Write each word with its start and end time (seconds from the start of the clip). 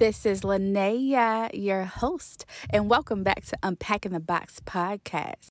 This 0.00 0.24
is 0.24 0.40
Linnea, 0.40 1.50
your 1.52 1.84
host, 1.84 2.46
and 2.70 2.88
welcome 2.88 3.22
back 3.22 3.44
to 3.44 3.58
Unpacking 3.62 4.12
the 4.12 4.18
Box 4.18 4.58
podcast. 4.64 5.48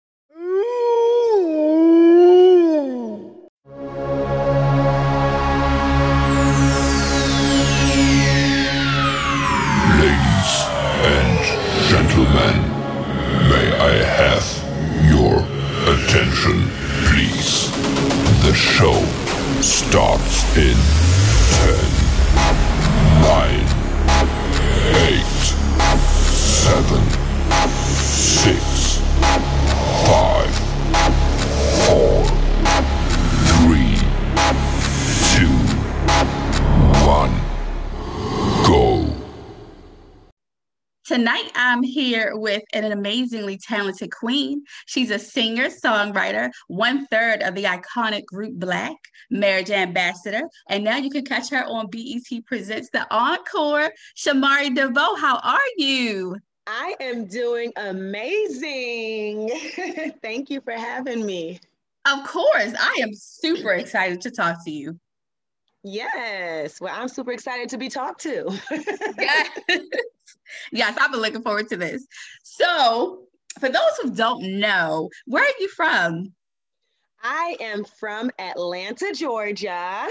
Ladies 10.00 10.52
and 11.06 11.40
gentlemen, 11.88 12.57
may 13.52 13.68
I 13.78 14.02
have 14.04 14.46
your 15.12 15.46
attention, 15.93 16.71
please? 17.06 17.70
The 18.42 18.56
show 18.56 18.98
starts 19.62 20.57
in 20.57 20.76
10, 21.62 22.10
9, 23.21 23.76
8, 23.76 23.79
7, 26.69 26.86
6, 27.97 29.01
5, 30.05 30.54
4, 31.87 32.25
3, 33.66 33.98
2, 35.34 35.50
1, 37.09 37.42
go. 38.67 39.09
Tonight, 41.06 41.52
I'm 41.56 41.81
here 41.81 42.34
with 42.36 42.61
an 42.73 42.92
amazingly 42.92 43.58
talented 43.58 44.11
queen. 44.11 44.64
She's 44.86 45.09
a 45.09 45.17
singer, 45.17 45.70
songwriter, 45.70 46.52
one 46.67 47.08
third 47.08 47.42
of 47.42 47.56
the 47.56 47.64
iconic 47.64 48.26
group 48.26 48.59
Blaque, 48.59 48.94
marriage 49.31 49.72
ambassador, 49.72 50.44
and 50.70 50.83
now 50.83 50.98
you 50.98 51.09
can 51.09 51.26
catch 51.26 51.50
her 51.50 51.66
on 51.66 51.89
BET 51.89 52.45
Presents 52.45 52.92
the 52.94 53.08
Encore. 53.11 53.92
Shamari 54.16 54.76
DeVoe, 54.76 55.16
how 55.16 55.39
are 55.39 55.58
you? 55.78 56.38
I 56.72 56.94
am 57.00 57.25
doing 57.25 57.73
amazing. 57.78 59.50
Thank 60.22 60.52
you 60.52 60.62
for 60.62 60.73
having 60.73 61.26
me. 61.26 61.59
Of 62.06 62.23
course, 62.28 62.76
I 62.80 63.00
am 63.02 63.09
super 63.16 63.72
excited 63.72 64.22
to 64.22 64.30
talk 64.30 64.64
to 64.66 64.72
you. 64.72 65.00
Yes. 65.84 66.80
Well, 66.80 66.94
I'm 66.95 67.08
super 67.08 67.31
excited 67.31 67.70
to 67.70 67.80
be 67.80 67.89
talked 67.89 68.22
to. 68.22 68.56
yes. 69.17 69.50
yes, 70.72 70.95
I've 71.02 71.11
been 71.11 71.22
looking 71.22 71.42
forward 71.42 71.70
to 71.70 71.76
this. 71.76 72.06
So, 72.44 73.23
for 73.59 73.70
those 73.70 73.98
who 74.04 74.11
don't 74.11 74.59
know, 74.59 75.09
where 75.26 75.44
are 75.44 75.59
you 75.59 75.70
from? 75.70 76.33
I 77.23 77.58
am 77.59 77.83
from 77.83 78.30
Atlanta, 78.38 79.11
Georgia. 79.16 80.08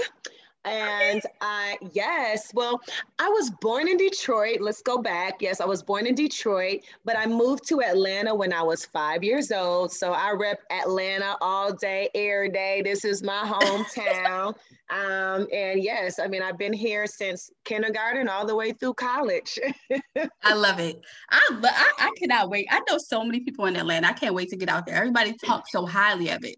And 0.65 1.21
I, 1.39 1.77
yes, 1.93 2.51
well, 2.53 2.81
I 3.17 3.29
was 3.29 3.49
born 3.49 3.87
in 3.87 3.95
Detroit. 3.95 4.59
Let's 4.59 4.81
go 4.81 4.97
back. 5.01 5.41
Yes, 5.41 5.61
I 5.61 5.65
was 5.65 5.81
born 5.81 6.05
in 6.05 6.15
Detroit, 6.15 6.81
but 7.05 7.17
I 7.17 7.25
moved 7.27 7.65
to 7.69 7.81
Atlanta 7.81 8.35
when 8.35 8.51
I 8.51 8.61
was 8.61 8.85
five 8.85 9.23
years 9.23 9.51
old. 9.53 9.91
So 9.93 10.11
I 10.11 10.31
rep 10.31 10.59
Atlanta 10.69 11.37
all 11.39 11.73
day, 11.73 12.09
every 12.13 12.49
day. 12.49 12.81
This 12.83 13.05
is 13.05 13.23
my 13.23 13.41
hometown. 13.45 14.53
um, 14.89 15.47
and 15.53 15.81
yes, 15.81 16.19
I 16.19 16.27
mean, 16.27 16.41
I've 16.41 16.57
been 16.57 16.73
here 16.73 17.07
since 17.07 17.49
kindergarten 17.63 18.27
all 18.27 18.45
the 18.45 18.55
way 18.55 18.73
through 18.73 18.95
college. 18.95 19.57
I 20.43 20.53
love 20.53 20.79
it. 20.79 20.99
I, 21.29 21.59
I 21.63 22.07
I 22.07 22.11
cannot 22.17 22.49
wait. 22.49 22.67
I 22.69 22.81
know 22.89 22.97
so 22.97 23.23
many 23.23 23.39
people 23.39 23.65
in 23.65 23.77
Atlanta. 23.77 24.07
I 24.07 24.13
can't 24.13 24.35
wait 24.35 24.49
to 24.49 24.57
get 24.57 24.67
out 24.67 24.85
there. 24.85 24.95
Everybody 24.95 25.33
talks 25.33 25.71
so 25.71 25.85
highly 25.85 26.29
of 26.29 26.43
it. 26.43 26.57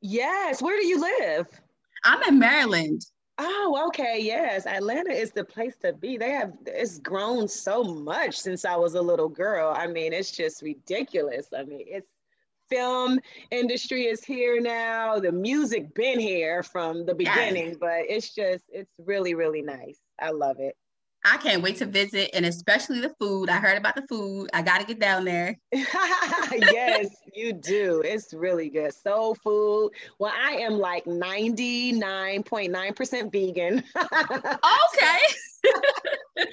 yes. 0.00 0.62
Where 0.62 0.78
do 0.80 0.86
you 0.86 1.00
live? 1.00 1.46
I'm 2.04 2.22
in 2.28 2.38
Maryland. 2.38 3.02
Oh, 3.38 3.84
okay. 3.88 4.20
Yes. 4.20 4.66
Atlanta 4.66 5.10
is 5.12 5.32
the 5.32 5.44
place 5.44 5.76
to 5.78 5.92
be. 5.92 6.16
They 6.16 6.30
have, 6.30 6.52
it's 6.66 6.98
grown 7.00 7.48
so 7.48 7.82
much 7.82 8.36
since 8.38 8.64
I 8.64 8.76
was 8.76 8.94
a 8.94 9.02
little 9.02 9.28
girl. 9.28 9.74
I 9.76 9.86
mean, 9.88 10.12
it's 10.12 10.30
just 10.30 10.62
ridiculous. 10.62 11.48
I 11.56 11.64
mean, 11.64 11.84
it's 11.86 12.08
film 12.70 13.18
industry 13.50 14.04
is 14.06 14.24
here 14.24 14.60
now. 14.60 15.18
The 15.18 15.32
music 15.32 15.94
been 15.94 16.20
here 16.20 16.62
from 16.62 17.04
the 17.06 17.14
Yes. 17.18 17.34
beginning, 17.34 17.76
but 17.80 18.02
it's 18.08 18.34
just, 18.34 18.64
it's 18.68 18.94
really, 18.98 19.34
really 19.34 19.62
nice. 19.62 19.98
I 20.20 20.30
love 20.30 20.56
it. 20.60 20.76
I 21.26 21.38
can't 21.38 21.62
wait 21.62 21.78
to 21.78 21.86
visit, 21.86 22.32
and 22.34 22.44
especially 22.44 23.00
the 23.00 23.14
food. 23.18 23.48
I 23.48 23.56
heard 23.56 23.78
about 23.78 23.96
the 23.96 24.06
food. 24.06 24.50
I 24.52 24.60
got 24.60 24.80
to 24.80 24.86
get 24.86 25.00
down 25.00 25.24
there. 25.24 25.56
yes, 25.72 27.08
you 27.32 27.54
do. 27.54 28.02
It's 28.04 28.34
really 28.34 28.68
good. 28.68 28.92
Soul 28.92 29.34
food. 29.34 29.92
Well, 30.18 30.34
I 30.36 30.56
am 30.56 30.74
like 30.74 31.06
99.9% 31.06 33.32
vegan. 33.32 33.82
Okay. 34.94 35.18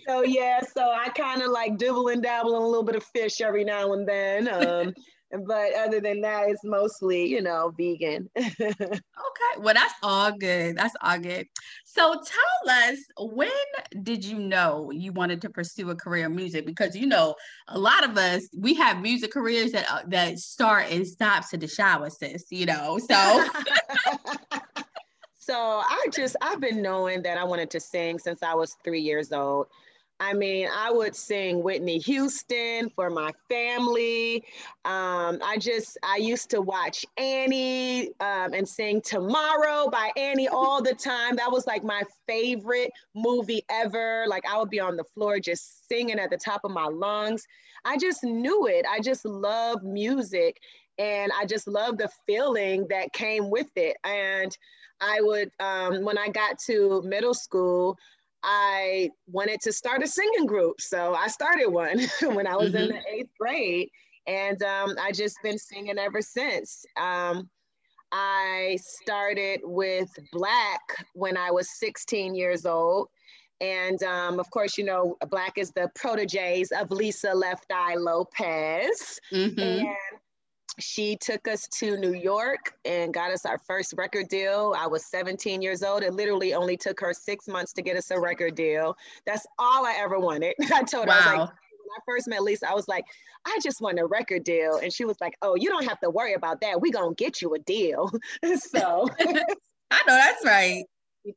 so 0.08 0.24
yeah, 0.24 0.62
so 0.62 0.90
I 0.90 1.10
kind 1.10 1.42
of 1.42 1.52
like 1.52 1.78
dibble 1.78 2.08
and 2.08 2.24
dabble 2.24 2.56
in 2.56 2.62
a 2.62 2.66
little 2.66 2.84
bit 2.84 2.96
of 2.96 3.04
fish 3.04 3.42
every 3.42 3.66
now 3.66 3.92
and 3.92 4.08
then. 4.08 4.48
Um, 4.48 4.94
but 5.46 5.74
other 5.76 6.00
than 6.00 6.22
that, 6.22 6.50
it's 6.50 6.64
mostly, 6.64 7.26
you 7.28 7.42
know, 7.42 7.74
vegan. 7.78 8.30
Okay. 9.22 9.64
Well, 9.64 9.74
that's 9.74 9.94
all 10.04 10.32
good. 10.32 10.78
That's 10.78 10.94
all 11.02 11.20
good. 11.20 11.48
So 11.86 12.14
tell 12.14 12.70
us, 12.70 12.98
when 13.18 13.50
did 14.04 14.24
you 14.26 14.40
know 14.40 14.92
you 14.92 15.12
wanted 15.14 15.42
to 15.42 15.50
pursue 15.50 15.90
a 15.90 15.96
career 15.96 16.26
in 16.26 16.36
music? 16.36 16.66
Because 16.66 16.96
you 16.96 17.06
know, 17.06 17.36
a 17.68 17.78
lot 17.78 18.04
of 18.04 18.18
us 18.18 18.48
we 18.58 18.74
have 18.76 19.02
music 19.02 19.32
careers 19.32 19.72
that 19.72 19.86
uh, 19.92 20.02
that 20.08 20.40
start 20.40 20.88
and 20.90 21.08
stop 21.08 21.50
to 21.50 21.58
the 21.58 21.68
shower, 21.68 22.10
sis. 22.10 22.46
You 22.50 22.66
know, 22.66 23.00
so 23.00 23.46
so 25.38 25.56
I 25.56 26.08
just 26.14 26.36
I've 26.42 26.60
been 26.60 26.82
knowing 26.82 27.22
that 27.24 27.38
I 27.38 27.44
wanted 27.44 27.70
to 27.72 27.80
sing 27.80 28.20
since 28.20 28.44
I 28.44 28.54
was 28.54 28.76
three 28.84 29.02
years 29.02 29.32
old. 29.32 29.68
I 30.22 30.34
mean, 30.34 30.70
I 30.72 30.92
would 30.92 31.16
sing 31.16 31.64
Whitney 31.64 31.98
Houston 31.98 32.92
for 32.92 33.10
my 33.10 33.34
family. 33.50 34.44
Um, 34.86 35.40
I 35.44 35.58
just 35.60 35.98
I 36.04 36.18
used 36.18 36.52
to 36.52 36.62
watch 36.62 37.04
Annie 37.18 38.10
um, 38.20 38.54
and 38.54 38.70
sing 38.70 39.02
Tomorrow 39.02 39.90
by 39.90 40.12
Annie 40.16 40.48
all 40.48 40.80
the 40.80 40.94
time. 40.94 41.36
That 41.38 41.52
was 41.52 41.66
like 41.66 41.84
my 41.84 42.04
favorite 42.28 42.92
movie 43.16 43.64
ever. 43.72 44.26
Like 44.28 44.44
I 44.48 44.60
would 44.60 44.70
be 44.70 44.80
on 44.80 44.96
the 44.96 45.04
floor 45.04 45.40
just 45.40 45.88
singing 45.88 46.20
at 46.20 46.30
the 46.30 46.38
top 46.38 46.62
of 46.66 46.70
my 46.70 46.86
lungs. 46.86 47.44
I 47.84 47.98
just 47.98 48.24
knew 48.24 48.68
it. 48.68 48.86
I 48.88 49.00
just 49.00 49.26
love 49.26 49.82
music 49.82 50.62
and 51.00 51.32
I 51.36 51.48
just 51.48 51.68
love 51.68 51.98
the 51.98 52.10
feeling 52.28 52.86
that 52.92 53.12
came 53.14 53.50
with 53.50 53.76
it. 53.76 53.98
And 54.04 54.56
I 55.02 55.20
would, 55.22 55.50
um, 55.60 56.04
when 56.04 56.20
I 56.20 56.30
got 56.30 56.60
to 56.68 57.02
middle 57.04 57.34
school, 57.34 57.98
I 58.44 59.10
wanted 59.28 59.62
to 59.62 59.74
start 59.74 60.04
a 60.04 60.08
singing 60.08 60.46
group. 60.46 60.82
So 60.82 61.14
I 61.14 61.28
started 61.28 61.68
one 61.68 62.00
when 62.22 62.48
I 62.48 62.56
was 62.56 62.74
in 62.74 62.88
the 62.90 63.02
eighth 63.12 63.32
grade. 63.40 63.90
And 64.28 64.62
um, 64.64 64.96
I 65.02 65.12
just 65.12 65.38
been 65.44 65.58
singing 65.58 65.98
ever 65.98 66.22
since. 66.22 66.86
Um, 67.00 67.50
I 68.12 68.78
started 68.82 69.62
with 69.64 70.10
Blaque 70.34 71.06
when 71.14 71.38
I 71.38 71.50
was 71.52 71.80
16 71.80 72.36
years 72.36 72.66
old. 72.66 73.08
And 73.62 74.02
um, 74.04 74.40
of 74.40 74.50
course, 74.50 74.78
you 74.78 74.84
know, 74.84 75.16
Blaque 75.28 75.58
is 75.58 75.72
the 75.72 75.90
proteges 75.96 76.72
of 76.72 76.92
Lisa 76.92 77.34
Left 77.34 77.66
Eye 77.72 77.96
Lopez. 77.96 79.20
Mhm. 79.32 79.60
And 79.60 80.20
she 80.80 81.16
took 81.18 81.48
us 81.48 81.68
to 81.68 81.98
New 81.98 82.14
York 82.14 82.74
and 82.86 83.14
got 83.14 83.32
us 83.32 83.46
our 83.46 83.58
first 83.58 83.94
record 83.98 84.28
deal. 84.30 84.74
I 84.78 84.88
was 84.88 85.06
17 85.06 85.62
years 85.62 85.84
old. 85.84 86.04
It 86.04 86.14
literally 86.14 86.54
only 86.54 86.78
took 86.78 87.00
her 87.02 87.14
six 87.14 87.48
months 87.48 87.74
to 87.74 87.82
get 87.82 87.98
us 87.98 88.10
a 88.12 88.20
record 88.20 88.56
deal. 88.56 88.96
That's 89.26 89.46
all 89.60 89.86
I 89.86 89.96
ever 90.00 90.20
wanted. 90.20 90.56
I 90.74 90.84
told 90.84 91.08
her, 91.08 91.14
I 91.14 91.18
was 91.18 91.26
like, 91.26 91.38
Wow. 91.38 91.46
when 91.46 91.92
I 91.98 92.00
first 92.06 92.28
met 92.28 92.42
Lisa, 92.44 92.70
I 92.70 92.74
was 92.74 92.88
like, 92.88 93.06
I 93.46 93.58
just 93.62 93.82
want 93.82 94.00
a 94.00 94.06
record 94.06 94.44
deal. 94.44 94.78
And 94.78 94.94
she 94.94 95.04
was 95.06 95.20
like, 95.20 95.36
Oh, 95.42 95.56
you 95.56 95.70
don't 95.70 95.86
have 95.88 96.00
to 96.02 96.10
worry 96.10 96.34
about 96.34 96.62
that. 96.62 96.80
We're 96.80 96.92
going 96.94 97.16
to 97.16 97.24
get 97.24 97.42
you 97.42 97.54
a 97.54 97.60
deal. 97.60 98.10
so 98.58 99.08
I 99.20 100.02
know 100.08 100.16
that's 100.16 100.46
right. 100.46 100.84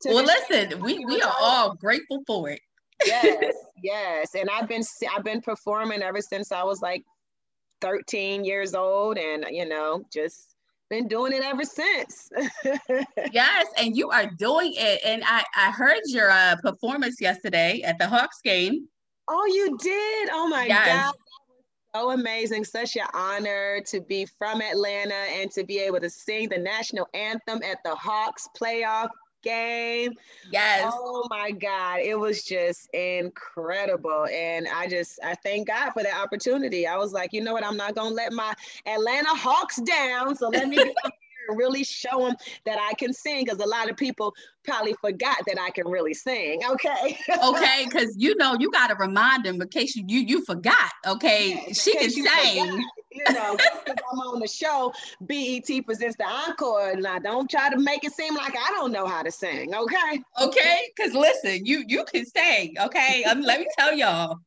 Well, 0.05 0.23
listen, 0.25 0.81
we 0.81 1.05
we 1.05 1.21
are 1.21 1.33
all 1.39 1.75
grateful 1.75 2.23
for 2.25 2.49
it. 2.49 2.59
yes, 3.05 3.53
yes. 3.83 4.33
And 4.33 4.49
I've 4.49 4.67
been 4.67 4.81
I've 5.15 5.23
been 5.23 5.41
performing 5.41 6.01
ever 6.01 6.21
since 6.21 6.51
I 6.51 6.63
was 6.63 6.81
like 6.81 7.03
13 7.85 8.43
years 8.43 8.73
old 8.73 9.17
and 9.19 9.45
you 9.51 9.67
know, 9.69 10.03
just 10.11 10.55
been 10.89 11.07
doing 11.07 11.33
it 11.33 11.43
ever 11.43 11.63
since. 11.63 12.29
Yes, 13.31 13.67
and 13.77 13.95
you 13.95 14.09
are 14.09 14.25
doing 14.37 14.73
it. 14.75 15.01
And 15.05 15.23
I 15.25 15.43
I 15.55 15.71
heard 15.71 16.01
your 16.07 16.31
uh, 16.31 16.55
performance 16.61 17.21
yesterday 17.21 17.81
at 17.83 17.97
the 17.99 18.07
Hawks 18.07 18.41
game. 18.43 18.87
oh, 19.27 19.45
you 19.45 19.77
did? 19.77 20.29
Oh 20.31 20.47
my 20.47 20.65
Yes. 20.65 20.87
God. 20.87 21.13
So 21.95 22.11
amazing, 22.11 22.65
such 22.65 22.97
an 22.97 23.07
honor 23.13 23.81
to 23.87 24.01
be 24.01 24.25
from 24.37 24.61
Atlanta 24.61 25.21
and 25.39 25.49
to 25.51 25.63
be 25.63 25.79
able 25.79 25.99
to 26.01 26.09
sing 26.09 26.49
the 26.49 26.57
national 26.57 27.07
anthem 27.13 27.63
at 27.63 27.77
the 27.85 27.95
Hawks 27.95 28.49
playoff 28.59 29.09
game. 29.45 30.13
Yes. 30.51 30.91
Oh 30.93 31.25
my 31.29 31.51
God. 31.51 31.99
It 32.01 32.19
was 32.19 32.43
just 32.43 32.89
incredible. 32.93 34.27
And 34.31 34.67
I 34.67 34.87
just, 34.87 35.19
I 35.23 35.35
thank 35.35 35.67
God 35.67 35.91
for 35.91 36.03
that 36.03 36.21
opportunity. 36.21 36.85
I 36.87 36.97
was 36.97 37.13
like, 37.13 37.31
you 37.31 37.41
know 37.41 37.53
what? 37.53 37.63
I'm 37.63 37.77
not 37.77 37.95
going 37.95 38.09
to 38.09 38.15
let 38.15 38.33
my 38.33 38.53
Atlanta 38.85 39.29
Hawks 39.29 39.77
down. 39.77 40.35
So 40.35 40.49
let 40.49 40.67
me 40.67 40.75
get 40.75 40.95
up 41.05 41.13
here 41.13 41.49
and 41.49 41.57
really 41.57 41.83
show 41.83 42.25
them 42.25 42.35
that 42.65 42.79
I 42.79 42.93
can 42.95 43.13
sing 43.13 43.45
because 43.45 43.59
a 43.59 43.67
lot 43.67 43.89
of 43.89 43.95
people 43.95 44.33
probably 44.65 44.95
forgot 44.99 45.37
that 45.47 45.59
I 45.61 45.69
can 45.69 45.87
really 45.87 46.13
sing. 46.13 46.61
Okay. 46.69 47.17
okay. 47.43 47.85
Because 47.85 48.15
you 48.17 48.35
know, 48.35 48.57
you 48.59 48.71
got 48.71 48.87
to 48.87 48.95
remind 48.95 49.45
them 49.45 49.61
in 49.61 49.67
case 49.69 49.95
you, 49.95 50.03
you, 50.07 50.19
you 50.21 50.45
forgot. 50.45 50.91
Okay. 51.07 51.61
Yes, 51.67 51.81
she 51.81 51.93
can 51.93 52.09
sing. 52.09 52.25
Forgot 52.65 52.83
you 53.15 53.33
know, 53.33 53.57
I'm 53.87 54.19
on 54.19 54.39
the 54.39 54.47
show, 54.47 54.93
BET 55.21 55.85
presents 55.85 56.17
the 56.17 56.25
encore. 56.25 56.95
Now, 56.95 57.19
don't 57.19 57.49
try 57.49 57.69
to 57.69 57.77
make 57.77 58.03
it 58.03 58.13
seem 58.13 58.35
like 58.35 58.55
I 58.55 58.71
don't 58.71 58.91
know 58.91 59.07
how 59.07 59.23
to 59.23 59.31
sing, 59.31 59.73
okay? 59.73 60.21
Okay, 60.41 60.91
because 60.95 61.13
listen, 61.13 61.65
you 61.65 61.83
you 61.87 62.03
can 62.05 62.25
sing, 62.25 62.75
okay? 62.79 63.23
Um, 63.23 63.41
let 63.41 63.59
me 63.59 63.67
tell 63.77 63.93
y'all. 63.95 64.37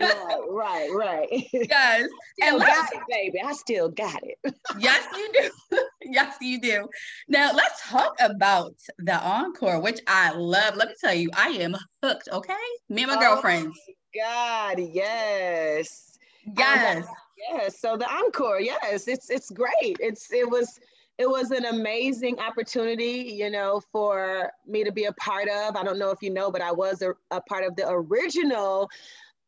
right, 0.00 0.40
right, 0.50 0.90
right. 0.92 1.48
Yes, 1.52 2.08
and 2.42 2.58
got 2.58 2.92
it, 2.92 3.02
baby. 3.08 3.40
I 3.42 3.52
still 3.52 3.88
got 3.88 4.20
it. 4.22 4.54
yes, 4.78 5.06
you 5.16 5.32
do. 5.32 5.78
yes, 6.02 6.36
you 6.40 6.60
do. 6.60 6.88
Now 7.28 7.52
let's 7.54 7.88
talk 7.88 8.14
about 8.20 8.74
the 8.98 9.18
encore, 9.18 9.80
which 9.80 10.00
I 10.06 10.32
love. 10.32 10.76
Let 10.76 10.88
me 10.88 10.94
tell 11.00 11.14
you, 11.14 11.30
I 11.34 11.48
am 11.48 11.76
hooked. 12.02 12.28
Okay, 12.30 12.54
me 12.88 13.02
and 13.02 13.12
my 13.12 13.16
oh 13.16 13.20
girlfriends. 13.20 13.78
My 14.14 14.20
God, 14.22 14.78
yes. 14.92 16.13
Yes. 16.56 17.06
Um, 17.06 17.14
Yes, 17.50 17.78
so 17.78 17.96
the 17.96 18.10
encore, 18.10 18.60
yes, 18.60 19.08
it's 19.08 19.28
it's 19.28 19.50
great. 19.50 19.96
It's 20.00 20.32
it 20.32 20.48
was 20.48 20.78
it 21.18 21.28
was 21.28 21.50
an 21.50 21.66
amazing 21.66 22.38
opportunity, 22.40 23.34
you 23.36 23.50
know, 23.50 23.80
for 23.92 24.50
me 24.66 24.82
to 24.82 24.92
be 24.92 25.04
a 25.04 25.12
part 25.14 25.48
of. 25.48 25.76
I 25.76 25.82
don't 25.84 25.98
know 25.98 26.10
if 26.10 26.22
you 26.22 26.30
know, 26.30 26.50
but 26.50 26.62
I 26.62 26.72
was 26.72 27.02
a, 27.02 27.14
a 27.30 27.40
part 27.42 27.64
of 27.64 27.76
the 27.76 27.88
original 27.88 28.88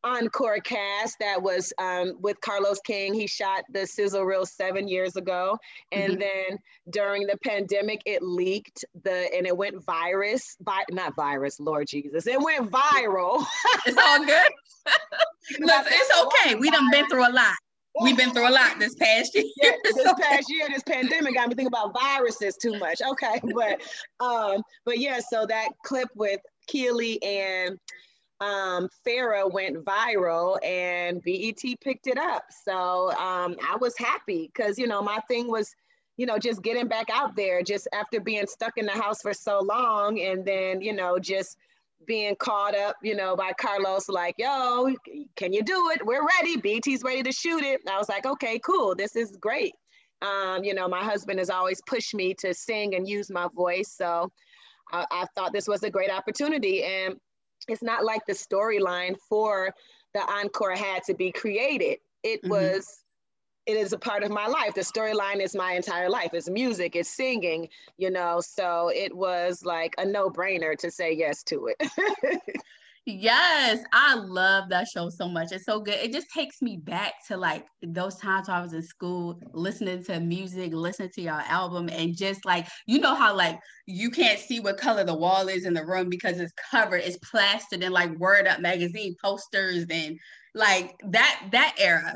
encore 0.04 0.58
cast 0.60 1.16
that 1.20 1.40
was 1.40 1.72
um, 1.78 2.14
with 2.20 2.40
Carlos 2.40 2.80
King. 2.80 3.14
He 3.14 3.26
shot 3.26 3.64
the 3.72 3.86
sizzle 3.86 4.24
reel 4.24 4.46
seven 4.46 4.88
years 4.88 5.16
ago, 5.16 5.58
and 5.92 6.12
mm-hmm. 6.12 6.20
then 6.20 6.58
during 6.90 7.26
the 7.26 7.36
pandemic, 7.44 8.02
it 8.06 8.22
leaked 8.22 8.84
the 9.04 9.28
and 9.34 9.46
it 9.46 9.56
went 9.56 9.84
virus, 9.84 10.56
vi- 10.62 10.84
not 10.90 11.14
virus, 11.16 11.58
Lord 11.60 11.88
Jesus, 11.88 12.26
it 12.26 12.40
went 12.40 12.70
viral. 12.70 13.44
it's 13.86 13.98
all 13.98 14.24
good. 14.24 14.52
Look, 15.60 15.86
it's 15.86 16.22
okay. 16.24 16.54
We 16.56 16.70
done 16.70 16.90
been 16.90 17.08
through 17.08 17.28
a 17.28 17.32
lot. 17.32 17.54
We've 18.02 18.16
been 18.16 18.32
through 18.32 18.48
a 18.48 18.50
lot 18.50 18.78
this 18.78 18.94
past 18.94 19.34
year. 19.34 19.44
Yeah, 19.62 19.72
this 19.82 19.96
past 20.20 20.50
year, 20.50 20.68
this 20.68 20.82
pandemic 20.82 21.34
got 21.34 21.48
me 21.48 21.54
thinking 21.54 21.68
about 21.68 21.94
viruses 21.94 22.56
too 22.56 22.78
much. 22.78 23.00
Okay, 23.00 23.40
but 23.54 23.80
um, 24.20 24.62
but 24.84 24.98
yeah, 24.98 25.18
so 25.30 25.46
that 25.46 25.68
clip 25.84 26.08
with 26.14 26.40
Kiely 26.70 27.18
and 27.24 27.78
um, 28.40 28.88
Farrah 29.06 29.50
went 29.50 29.84
viral 29.84 30.62
and 30.64 31.22
BET 31.22 31.62
picked 31.80 32.06
it 32.06 32.18
up. 32.18 32.44
So 32.64 33.10
um, 33.12 33.56
I 33.62 33.76
was 33.80 33.96
happy 33.98 34.50
because 34.54 34.78
you 34.78 34.86
know 34.86 35.02
my 35.02 35.20
thing 35.28 35.50
was 35.50 35.74
you 36.16 36.26
know 36.26 36.38
just 36.38 36.62
getting 36.62 36.88
back 36.88 37.06
out 37.12 37.36
there 37.36 37.62
just 37.62 37.88
after 37.92 38.20
being 38.20 38.46
stuck 38.46 38.76
in 38.76 38.86
the 38.86 38.92
house 38.92 39.22
for 39.22 39.32
so 39.32 39.60
long 39.60 40.20
and 40.20 40.44
then 40.44 40.80
you 40.80 40.92
know 40.92 41.18
just 41.18 41.56
being 42.06 42.36
caught 42.36 42.76
up, 42.76 42.96
you 43.02 43.16
know, 43.16 43.36
by 43.36 43.52
Carlos, 43.58 44.08
like, 44.08 44.34
yo, 44.38 44.94
can 45.34 45.52
you 45.52 45.62
do 45.62 45.90
it? 45.90 46.04
We're 46.04 46.24
ready. 46.38 46.56
BET's 46.56 47.02
ready 47.02 47.22
to 47.22 47.32
shoot 47.32 47.62
it. 47.62 47.80
I 47.90 47.98
was 47.98 48.08
like, 48.08 48.26
okay, 48.26 48.58
cool. 48.58 48.94
This 48.94 49.16
is 49.16 49.36
great. 49.40 49.74
Um, 50.22 50.64
you 50.64 50.74
know, 50.74 50.88
my 50.88 51.02
husband 51.02 51.38
has 51.38 51.50
always 51.50 51.80
pushed 51.86 52.14
me 52.14 52.34
to 52.34 52.54
sing 52.54 52.94
and 52.94 53.08
use 53.08 53.30
my 53.30 53.48
voice. 53.54 53.92
So 53.96 54.30
I, 54.92 55.04
I 55.10 55.26
thought 55.34 55.52
this 55.52 55.68
was 55.68 55.82
a 55.82 55.90
great 55.90 56.10
opportunity. 56.10 56.84
And 56.84 57.16
it's 57.68 57.82
not 57.82 58.04
like 58.04 58.24
the 58.26 58.32
storyline 58.32 59.16
for 59.28 59.74
the 60.14 60.20
encore 60.20 60.74
had 60.74 61.04
to 61.04 61.14
be 61.14 61.30
created. 61.32 61.98
It 62.22 62.42
mm-hmm. 62.42 62.50
was 62.50 63.02
it 63.66 63.76
is 63.76 63.92
a 63.92 63.98
part 63.98 64.22
of 64.22 64.30
my 64.30 64.46
life. 64.46 64.74
The 64.74 64.82
storyline 64.82 65.40
is 65.40 65.54
my 65.54 65.72
entire 65.72 66.08
life. 66.08 66.30
It's 66.32 66.48
music, 66.48 66.94
it's 66.94 67.10
singing, 67.10 67.68
you 67.98 68.10
know. 68.10 68.40
So 68.40 68.90
it 68.94 69.14
was 69.14 69.64
like 69.64 69.94
a 69.98 70.04
no 70.04 70.30
brainer 70.30 70.76
to 70.78 70.90
say 70.90 71.12
yes 71.12 71.42
to 71.44 71.70
it. 71.76 71.90
yes, 73.06 73.82
I 73.92 74.16
love 74.16 74.68
that 74.70 74.88
show 74.88 75.08
so 75.08 75.28
much. 75.28 75.52
It's 75.52 75.64
so 75.64 75.80
good. 75.80 75.94
It 75.94 76.12
just 76.12 76.28
takes 76.30 76.60
me 76.60 76.76
back 76.76 77.14
to 77.28 77.36
like 77.36 77.64
those 77.82 78.16
times 78.16 78.48
I 78.48 78.60
was 78.60 78.72
in 78.72 78.82
school 78.82 79.40
listening 79.52 80.04
to 80.04 80.20
music, 80.20 80.72
listening 80.74 81.10
to 81.14 81.22
your 81.22 81.40
album, 81.48 81.88
and 81.88 82.16
just 82.16 82.44
like, 82.44 82.66
you 82.86 82.98
know, 82.98 83.14
how 83.14 83.34
like 83.34 83.58
you 83.86 84.10
can't 84.10 84.38
see 84.38 84.60
what 84.60 84.78
color 84.78 85.04
the 85.04 85.14
wall 85.14 85.48
is 85.48 85.64
in 85.64 85.74
the 85.74 85.86
room 85.86 86.08
because 86.08 86.40
it's 86.40 86.52
covered, 86.70 87.02
it's 87.02 87.18
plastered 87.18 87.82
in 87.82 87.92
like 87.92 88.10
Word 88.18 88.46
Up 88.46 88.60
magazine 88.60 89.14
posters 89.22 89.86
and 89.88 90.18
like 90.54 90.94
that 91.10 91.48
that 91.52 91.74
era 91.78 92.14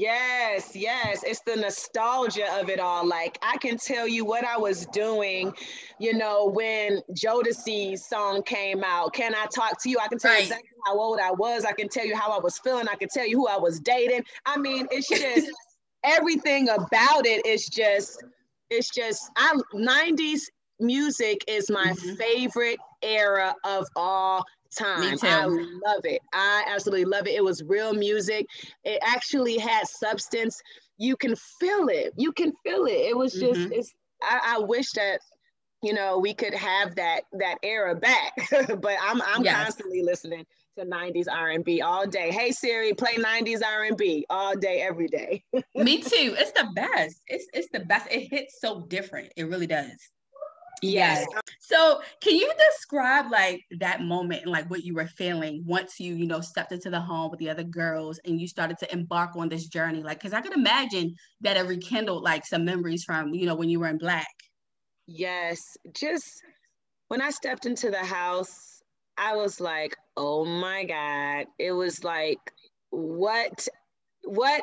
Yes, 0.00 0.74
yes. 0.74 1.22
It's 1.24 1.40
the 1.40 1.56
nostalgia 1.56 2.50
of 2.58 2.70
it 2.70 2.80
all. 2.80 3.06
Like 3.06 3.38
I 3.42 3.58
can 3.58 3.76
tell 3.76 4.08
you 4.08 4.24
what 4.24 4.46
I 4.46 4.56
was 4.56 4.86
doing, 4.86 5.52
you 5.98 6.14
know, 6.14 6.46
when 6.46 7.02
Jodeci's 7.12 8.06
song 8.06 8.42
came 8.42 8.82
out. 8.82 9.12
Can 9.12 9.34
I 9.34 9.44
talk 9.54 9.78
to 9.82 9.90
you? 9.90 9.98
I 10.02 10.08
can 10.08 10.18
tell 10.18 10.30
right. 10.30 10.38
you 10.38 10.44
exactly 10.44 10.70
how 10.86 10.98
old 10.98 11.20
I 11.20 11.32
was. 11.32 11.66
I 11.66 11.72
can 11.72 11.90
tell 11.90 12.06
you 12.06 12.16
how 12.16 12.30
I 12.30 12.38
was 12.38 12.56
feeling. 12.56 12.88
I 12.88 12.94
can 12.94 13.10
tell 13.10 13.26
you 13.26 13.36
who 13.36 13.46
I 13.46 13.58
was 13.58 13.78
dating. 13.78 14.24
I 14.46 14.56
mean, 14.56 14.86
it's 14.90 15.06
just 15.06 15.50
everything 16.04 16.70
about 16.70 17.26
it 17.26 17.44
is 17.44 17.66
just, 17.66 18.24
it's 18.70 18.88
just 18.94 19.30
I 19.36 19.54
90s 19.74 20.40
music 20.78 21.44
is 21.46 21.70
my 21.70 21.88
mm-hmm. 21.88 22.14
favorite 22.14 22.78
era 23.02 23.54
of 23.64 23.86
all 23.96 24.46
time. 24.76 25.18
I 25.22 25.44
love 25.46 26.04
it. 26.04 26.20
I 26.32 26.64
absolutely 26.68 27.04
love 27.04 27.26
it. 27.26 27.34
It 27.34 27.44
was 27.44 27.62
real 27.62 27.92
music. 27.92 28.46
It 28.84 28.98
actually 29.02 29.58
had 29.58 29.86
substance. 29.86 30.60
You 30.98 31.16
can 31.16 31.34
feel 31.36 31.88
it. 31.88 32.12
You 32.16 32.32
can 32.32 32.52
feel 32.64 32.86
it. 32.86 32.92
It 33.08 33.16
was 33.16 33.32
just. 33.34 33.60
Mm-hmm. 33.60 33.72
It's. 33.72 33.92
I, 34.22 34.56
I, 34.56 34.58
wish 34.58 34.92
that 34.92 35.20
you 35.82 35.94
know 35.94 36.18
we 36.18 36.34
could 36.34 36.52
have 36.52 36.94
that 36.96 37.22
that 37.32 37.56
era 37.62 37.94
back. 37.94 38.32
but 38.50 38.96
I'm 39.02 39.22
I'm 39.22 39.42
yes. 39.42 39.64
constantly 39.64 40.02
listening 40.02 40.44
to 40.78 40.84
90s 40.84 41.26
R&B 41.30 41.80
all 41.80 42.06
day. 42.06 42.30
Hey 42.30 42.52
Siri, 42.52 42.94
play 42.94 43.14
90s 43.14 43.60
R&B 43.64 44.26
all 44.30 44.56
day, 44.56 44.82
every 44.82 45.08
day. 45.08 45.42
Me 45.74 46.02
too. 46.02 46.36
It's 46.38 46.52
the 46.52 46.68
best. 46.74 47.20
It's 47.26 47.46
it's 47.54 47.68
the 47.72 47.80
best. 47.80 48.08
It 48.10 48.28
hits 48.30 48.60
so 48.60 48.82
different. 48.82 49.32
It 49.36 49.44
really 49.44 49.66
does. 49.66 49.96
Yes. 50.82 51.26
So 51.60 52.00
can 52.22 52.36
you 52.36 52.50
describe 52.70 53.30
like 53.30 53.62
that 53.78 54.02
moment 54.02 54.42
and 54.42 54.50
like 54.50 54.70
what 54.70 54.84
you 54.84 54.94
were 54.94 55.06
feeling 55.06 55.62
once 55.66 56.00
you, 56.00 56.14
you 56.14 56.26
know, 56.26 56.40
stepped 56.40 56.72
into 56.72 56.90
the 56.90 57.00
home 57.00 57.30
with 57.30 57.38
the 57.38 57.50
other 57.50 57.64
girls 57.64 58.18
and 58.24 58.40
you 58.40 58.48
started 58.48 58.78
to 58.78 58.92
embark 58.92 59.36
on 59.36 59.48
this 59.48 59.66
journey? 59.66 60.02
Like, 60.02 60.20
cause 60.20 60.32
I 60.32 60.40
could 60.40 60.54
imagine 60.54 61.14
that 61.42 61.56
it 61.56 61.66
rekindled 61.66 62.22
like 62.22 62.46
some 62.46 62.64
memories 62.64 63.04
from, 63.04 63.34
you 63.34 63.46
know, 63.46 63.54
when 63.54 63.68
you 63.68 63.80
were 63.80 63.88
in 63.88 63.98
Blaque. 63.98 64.24
Yes. 65.06 65.76
Just 65.92 66.42
when 67.08 67.20
I 67.20 67.30
stepped 67.30 67.66
into 67.66 67.90
the 67.90 67.98
house, 67.98 68.82
I 69.18 69.36
was 69.36 69.60
like, 69.60 69.96
oh 70.16 70.44
my 70.44 70.84
God. 70.84 71.46
It 71.58 71.72
was 71.72 72.04
like, 72.04 72.38
what, 72.90 73.68
what, 74.24 74.62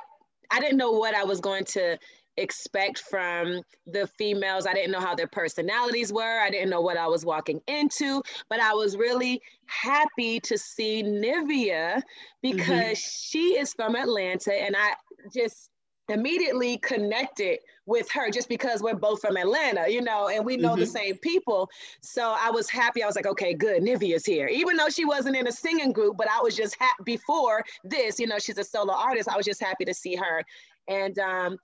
I 0.49 0.59
didn't 0.59 0.77
know 0.77 0.91
what 0.91 1.13
I 1.13 1.25
was 1.25 1.41
going 1.41 1.65
to 1.65 1.97
expect 2.37 2.99
from 2.99 3.61
the 3.85 4.07
females. 4.17 4.65
I 4.65 4.73
didn't 4.73 4.91
know 4.91 4.99
how 4.99 5.15
their 5.15 5.27
personalities 5.27 6.13
were. 6.13 6.39
I 6.39 6.49
didn't 6.49 6.69
know 6.69 6.81
what 6.81 6.97
I 6.97 7.07
was 7.07 7.25
walking 7.25 7.61
into, 7.67 8.21
but 8.49 8.59
I 8.59 8.73
was 8.73 8.95
really 8.95 9.41
happy 9.65 10.39
to 10.41 10.57
see 10.57 11.03
Nivea 11.03 12.01
because 12.41 12.65
mm-hmm. 12.65 12.93
she 12.93 13.59
is 13.59 13.73
from 13.73 13.95
Atlanta 13.95 14.53
and 14.53 14.75
I 14.77 14.93
just 15.33 15.69
immediately 16.09 16.77
connected 16.77 17.59
with 17.85 18.09
her 18.11 18.29
just 18.29 18.47
because 18.47 18.81
we're 18.81 18.95
both 18.95 19.19
from 19.19 19.37
Atlanta, 19.37 19.89
you 19.89 20.01
know, 20.01 20.29
and 20.29 20.45
we 20.45 20.57
know 20.57 20.71
mm-hmm. 20.71 20.81
the 20.81 20.85
same 20.85 21.17
people. 21.17 21.69
So 22.01 22.35
I 22.37 22.49
was 22.49 22.69
happy. 22.69 23.03
I 23.03 23.07
was 23.07 23.15
like, 23.15 23.27
okay, 23.27 23.53
good. 23.53 23.81
Nivea's 23.81 24.25
here. 24.25 24.47
Even 24.47 24.77
though 24.77 24.89
she 24.89 25.05
wasn't 25.05 25.35
in 25.35 25.47
a 25.47 25.51
singing 25.51 25.91
group, 25.91 26.17
but 26.17 26.27
I 26.29 26.41
was 26.41 26.55
just 26.55 26.77
happy 26.79 27.03
before 27.03 27.63
this, 27.83 28.19
you 28.19 28.27
know, 28.27 28.39
she's 28.39 28.57
a 28.57 28.63
solo 28.63 28.93
artist. 28.93 29.27
I 29.29 29.35
was 29.35 29.45
just 29.45 29.61
happy 29.61 29.85
to 29.85 29.93
see 29.93 30.15
her. 30.15 30.43
And 30.87 31.17
um, 31.19 31.57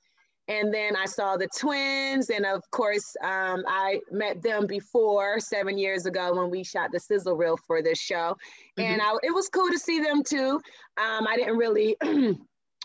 and 0.48 0.74
then 0.74 0.96
I 0.96 1.06
saw 1.06 1.38
the 1.38 1.48
twins, 1.58 2.30
and 2.30 2.46
of 2.46 2.70
course, 2.72 3.16
um, 3.24 3.64
I 3.68 4.02
met 4.12 4.42
them 4.42 4.68
before 4.68 5.40
seven 5.40 5.78
years 5.78 6.06
ago 6.06 6.36
when 6.36 6.50
we 6.50 6.64
shot 6.64 6.92
the 6.92 7.00
sizzle 7.00 7.36
reel 7.36 7.58
for 7.58 7.82
this 7.82 8.00
show, 8.00 8.38
mm-hmm. 8.78 8.82
and 8.82 9.02
I, 9.02 9.14
it 9.24 9.34
was 9.34 9.48
cool 9.50 9.70
to 9.70 9.80
see 9.80 10.00
them 10.00 10.24
too. 10.24 10.60
Um, 10.98 11.28
I 11.28 11.36
didn't 11.38 11.58
really 11.58 11.96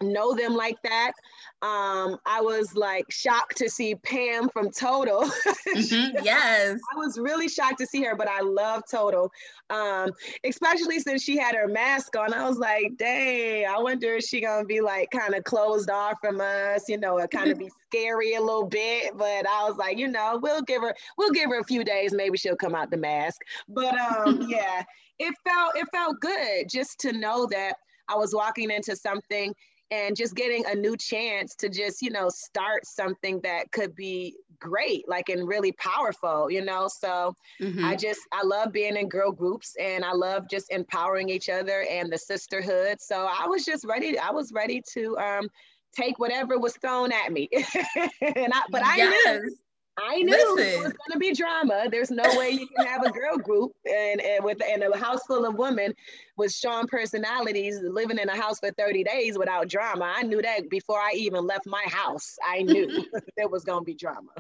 know 0.03 0.35
them 0.35 0.55
like 0.55 0.81
that. 0.83 1.13
Um, 1.61 2.19
I 2.25 2.41
was 2.41 2.75
like 2.77 3.05
shocked 3.11 3.57
to 3.59 3.69
see 3.69 3.95
Pam 3.97 4.49
from 4.49 4.71
Total. 4.71 5.23
Mhm, 5.69 6.25
Yes. 6.25 6.79
I 6.95 6.97
was 6.97 7.19
really 7.19 7.49
shocked 7.49 7.79
to 7.79 7.87
see 7.87 8.03
her, 8.05 8.15
but 8.15 8.29
I 8.29 8.41
love 8.41 8.83
Total, 8.91 9.31
um, 9.71 10.11
especially 10.45 10.99
since 11.01 11.23
she 11.23 11.37
had 11.37 11.55
her 11.55 11.69
mask 11.69 12.17
on. 12.17 12.33
I 12.33 12.49
was 12.49 12.59
like, 12.59 12.97
dang, 12.97 13.67
I 13.67 13.79
wonder 13.79 14.15
if 14.15 14.25
she 14.25 14.41
gonna 14.41 14.65
be 14.65 14.81
like 14.81 15.11
kind 15.11 15.35
of 15.35 15.45
closed 15.45 15.91
off 15.91 16.19
from 16.21 16.41
us, 16.41 16.89
you 16.89 16.97
know, 16.99 17.19
it 17.19 17.31
kind 17.31 17.51
of 17.51 17.59
be 17.59 17.71
scary 17.89 18.35
a 18.35 18.41
little 18.41 18.67
bit. 18.67 19.17
But 19.17 19.47
I 19.49 19.69
was 19.69 19.77
like, 19.77 19.99
you 19.99 20.09
know, 20.09 20.39
we'll 20.43 20.63
give 20.63 20.83
her, 20.83 20.95
we'll 21.19 21.33
give 21.33 21.51
her 21.51 21.59
a 21.61 21.65
few 21.65 21.85
days, 21.85 22.13
maybe 22.15 22.39
she'll 22.39 22.57
come 22.57 22.75
out 22.75 22.91
the 22.91 22.97
mask. 22.97 23.41
But 23.69 23.99
um, 23.99 24.47
yeah, 24.49 24.83
it 25.19 25.35
felt 25.45 25.77
it 25.77 25.87
felt 25.93 26.21
good 26.21 26.69
just 26.69 26.99
to 27.01 27.13
know 27.13 27.47
that 27.47 27.75
I 28.09 28.15
was 28.17 28.35
walking 28.35 28.71
into 28.71 28.97
something 28.97 29.55
and 29.91 30.17
just 30.17 30.35
getting 30.35 30.65
a 30.67 30.75
new 30.75 30.97
chance 30.97 31.55
to 31.57 31.69
just 31.69 32.03
you 32.03 32.11
know 32.11 32.29
start 32.29 32.87
something 32.87 33.41
that 33.43 33.71
could 33.73 33.95
be 33.95 34.37
great 34.59 35.09
like 35.09 35.29
and 35.29 35.47
really 35.49 35.73
powerful 35.73 36.51
you 36.51 36.65
know 36.65 36.89
so 36.89 37.35
Mhm. 37.61 37.85
i 37.85 37.95
just 37.97 38.21
i 38.33 38.43
love 38.43 38.73
being 38.73 38.97
in 38.97 39.09
girl 39.09 39.31
groups 39.33 39.75
and 39.81 40.05
i 40.05 40.13
love 40.13 40.49
just 40.51 40.71
empowering 40.71 41.29
each 41.29 41.49
other 41.49 41.87
and 41.91 42.13
the 42.13 42.19
sisterhood 42.19 43.01
so 43.01 43.29
i 43.31 43.47
was 43.47 43.65
just 43.65 43.85
ready 43.85 44.19
i 44.19 44.31
was 44.31 44.53
ready 44.53 44.83
to 44.93 45.17
um 45.19 45.49
take 45.97 46.19
whatever 46.19 46.59
was 46.59 46.77
thrown 46.77 47.13
at 47.13 47.33
me 47.33 47.49
and 47.55 48.53
i 48.53 48.63
but 48.71 48.83
i 48.85 48.97
knew 48.97 49.11
yes. 49.25 49.41
I 49.99 50.23
knew 50.23 50.59
it 50.59 50.79
was 50.83 50.93
going 50.93 51.13
to 51.13 51.19
be 51.19 51.33
drama. 51.33 51.89
There's 51.91 52.11
no 52.11 52.23
way 52.37 52.51
you 52.51 52.67
can 52.69 52.87
have 52.87 53.05
a 53.05 53.11
girl 53.11 53.37
group 53.37 53.73
and, 53.85 54.21
and 54.21 54.45
with 54.45 54.63
and 54.63 54.83
a 54.83 54.97
house 54.97 55.21
full 55.27 55.45
of 55.45 55.57
women 55.57 55.95
with 56.37 56.53
strong 56.53 56.87
personalities 56.87 57.79
living 57.83 58.19
in 58.19 58.29
a 58.29 58.37
house 58.37 58.61
for 58.61 58.71
30 58.71 59.05
days 59.05 59.39
without 59.39 59.69
drama. 59.69 60.13
I 60.17 60.23
knew 60.23 60.41
that 60.43 60.71
before 60.71 60.99
I 60.99 61.13
even 61.15 61.47
left 61.47 61.67
my 61.67 61.85
house. 61.87 62.37
I 62.47 62.63
knew 62.63 63.05
there 63.37 63.49
was 63.49 63.65
going 63.65 63.81
to 63.81 63.85
be 63.85 63.95
drama. 63.95 64.31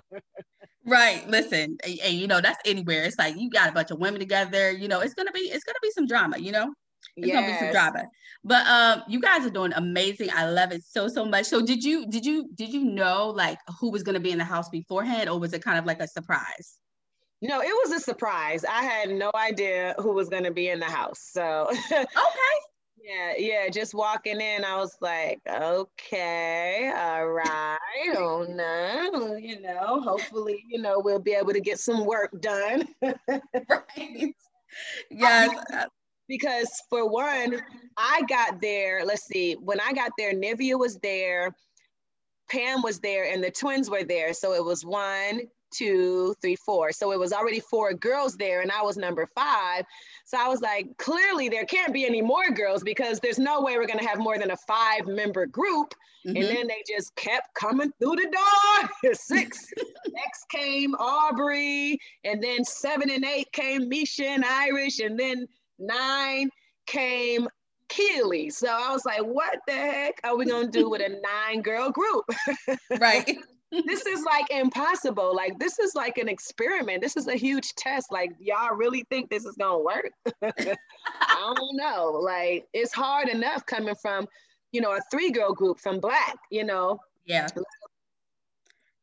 Right. 0.85 1.29
Listen, 1.29 1.77
and, 1.85 1.99
and, 2.05 2.15
you 2.15 2.27
know, 2.27 2.41
that's 2.41 2.59
anywhere. 2.65 3.05
It's 3.05 3.19
like 3.19 3.37
you 3.37 3.51
got 3.51 3.69
a 3.69 3.73
bunch 3.73 3.91
of 3.91 3.99
women 3.99 4.21
together, 4.21 4.71
you 4.71 4.89
know, 4.89 5.01
it's 5.01 5.15
gonna 5.15 5.33
be 5.33 5.41
it's 5.41 5.65
gonna 5.65 5.79
be 5.83 5.91
some 5.91 6.07
drama, 6.07 6.39
you 6.39 6.51
know? 6.51 6.73
It's 7.17 7.33
gonna 7.33 7.47
be 7.47 7.53
some 7.55 7.69
Yes. 7.69 7.73
drama. 7.73 8.05
But 8.45 8.67
um 8.67 9.03
you 9.09 9.21
guys 9.21 9.45
are 9.47 9.51
doing 9.51 9.73
amazing. 9.75 10.31
I 10.35 10.49
love 10.51 10.73
it 10.73 10.83
so 10.85 11.09
so 11.09 11.25
much. 11.25 11.47
So 11.47 11.61
did 11.65 11.83
you 11.83 12.07
did 12.09 12.25
you 12.25 12.49
did 12.55 12.73
you 12.73 12.85
know 12.85 13.31
like 13.31 13.59
who 13.81 13.91
was 13.91 14.03
gonna 14.03 14.21
be 14.21 14.31
in 14.31 14.39
the 14.39 14.45
house 14.45 14.69
beforehand 14.69 15.29
or 15.29 15.39
was 15.39 15.53
it 15.53 15.63
kind 15.63 15.79
of 15.79 15.87
like 15.87 16.01
a 16.01 16.09
surprise? 16.09 16.79
No, 17.41 17.61
it 17.61 17.69
was 17.69 17.93
a 17.93 18.01
surprise. 18.01 18.65
I 18.65 18.83
had 18.83 19.11
no 19.11 19.31
idea 19.35 19.95
who 19.99 20.13
was 20.13 20.29
going 20.29 20.43
to 20.43 20.51
be 20.51 20.71
in 20.71 20.81
the 20.81 20.87
house. 20.87 21.21
So 21.33 21.69
Okay. 21.93 22.59
Yeah, 23.01 23.35
yeah, 23.39 23.69
just 23.71 23.95
walking 23.95 24.41
in, 24.41 24.65
I 24.65 24.77
was 24.77 24.95
like, 25.01 25.41
okay, 25.49 26.93
all 26.95 27.29
right, 27.29 27.79
oh 28.17 28.45
no, 28.49 29.37
you 29.37 29.61
know, 29.61 30.01
hopefully, 30.03 30.63
you 30.69 30.83
know, 30.83 31.01
we'll 31.03 31.21
be 31.21 31.33
able 31.33 31.53
to 31.53 31.61
get 31.61 31.79
some 31.79 32.05
work 32.05 32.31
done. 32.41 32.89
Right. 33.69 34.35
Yes. 35.11 35.51
Because 36.29 36.71
for 36.91 37.09
one, 37.09 37.61
I 37.97 38.23
got 38.29 38.61
there, 38.61 39.05
let's 39.05 39.27
see, 39.27 39.55
when 39.55 39.81
I 39.81 39.93
got 39.93 40.13
there, 40.19 40.33
Nivea 40.33 40.79
was 40.79 40.99
there, 40.99 41.55
Pam 42.51 42.83
was 42.83 42.99
there, 43.01 43.31
and 43.33 43.43
the 43.43 43.51
twins 43.51 43.91
were 43.91 44.05
there. 44.05 44.33
So 44.33 44.55
it 44.55 44.65
was 44.65 44.85
one, 44.85 45.43
two, 45.71 46.35
three, 46.41 46.57
four. 46.57 46.93
So 46.93 47.13
it 47.13 47.19
was 47.19 47.33
already 47.33 47.61
four 47.61 47.93
girls 47.93 48.37
there, 48.37 48.63
and 48.63 48.73
I 48.73 48.83
was 48.83 48.97
number 48.97 49.29
five. 49.35 49.85
So 50.25 50.39
I 50.39 50.49
was 50.49 50.61
like, 50.63 50.87
clearly 50.99 51.49
there 51.49 51.65
can't 51.65 51.93
be 51.93 52.07
any 52.07 52.23
more 52.23 52.51
girls 52.51 52.83
because 52.83 53.21
there's 53.21 53.39
no 53.39 53.61
way 53.61 53.77
we're 53.77 53.87
gonna 53.87 54.07
have 54.07 54.19
more 54.19 54.39
than 54.39 54.51
a 54.51 54.57
five 54.67 55.07
member 55.07 55.47
group. 55.47 55.95
mhm. 56.27 56.37
And 56.37 56.45
then 56.45 56.67
they 56.69 56.83
just 56.89 57.15
kept 57.17 57.53
coming 57.55 57.93
through 57.99 58.17
the 58.17 58.31
door. 58.31 59.13
Six. 59.15 59.67
Next 60.09 60.49
came 60.51 60.95
Aubrey. 60.95 61.99
And 62.25 62.43
then 62.43 62.65
seven 62.65 63.11
and 63.11 63.25
eight 63.25 63.51
came 63.53 63.89
Misha 63.89 64.27
and 64.27 64.45
Irish. 64.45 65.01
And 65.01 65.19
then 65.19 65.47
nine 65.79 66.51
came 66.87 67.49
Kiely. 67.89 68.53
So 68.53 68.69
I 68.69 68.93
was 68.93 69.05
like, 69.05 69.23
what 69.23 69.59
the 69.67 69.75
heck 69.75 70.21
are 70.25 70.37
we 70.37 70.45
going 70.45 70.71
to 70.71 70.79
do 70.79 70.91
with 70.91 71.01
a 71.01 71.09
nine 71.49 71.63
girl 71.63 71.91
group? 71.91 72.25
right. 73.01 73.37
this 73.71 74.07
is 74.07 74.25
like 74.25 74.51
impossible. 74.51 75.35
Like, 75.35 75.59
this 75.59 75.79
is 75.79 75.95
like 75.95 76.19
an 76.19 76.29
experiment. 76.29 77.03
This 77.03 77.17
is 77.17 77.29
a 77.29 77.37
huge 77.37 77.75
test. 77.75 78.13
Like, 78.13 78.33
y'all 78.39 78.75
really 78.75 79.05
think 79.11 79.31
this 79.31 79.45
is 79.45 79.57
going 79.57 79.81
to 79.81 79.85
work? 79.85 80.77
I 81.23 81.55
don't 81.57 81.77
know. 81.77 82.19
Like, 82.23 82.67
it's 82.73 82.93
hard 82.93 83.29
enough 83.29 83.65
coming 83.67 83.95
from, 83.95 84.27
you 84.73 84.81
know, 84.81 84.93
a 84.93 85.01
three 85.11 85.31
girl 85.31 85.53
group 85.53 85.81
from 85.81 86.01
Blaque, 86.01 86.37
you 86.51 86.65
know. 86.65 86.99
Yeah. 87.27 87.49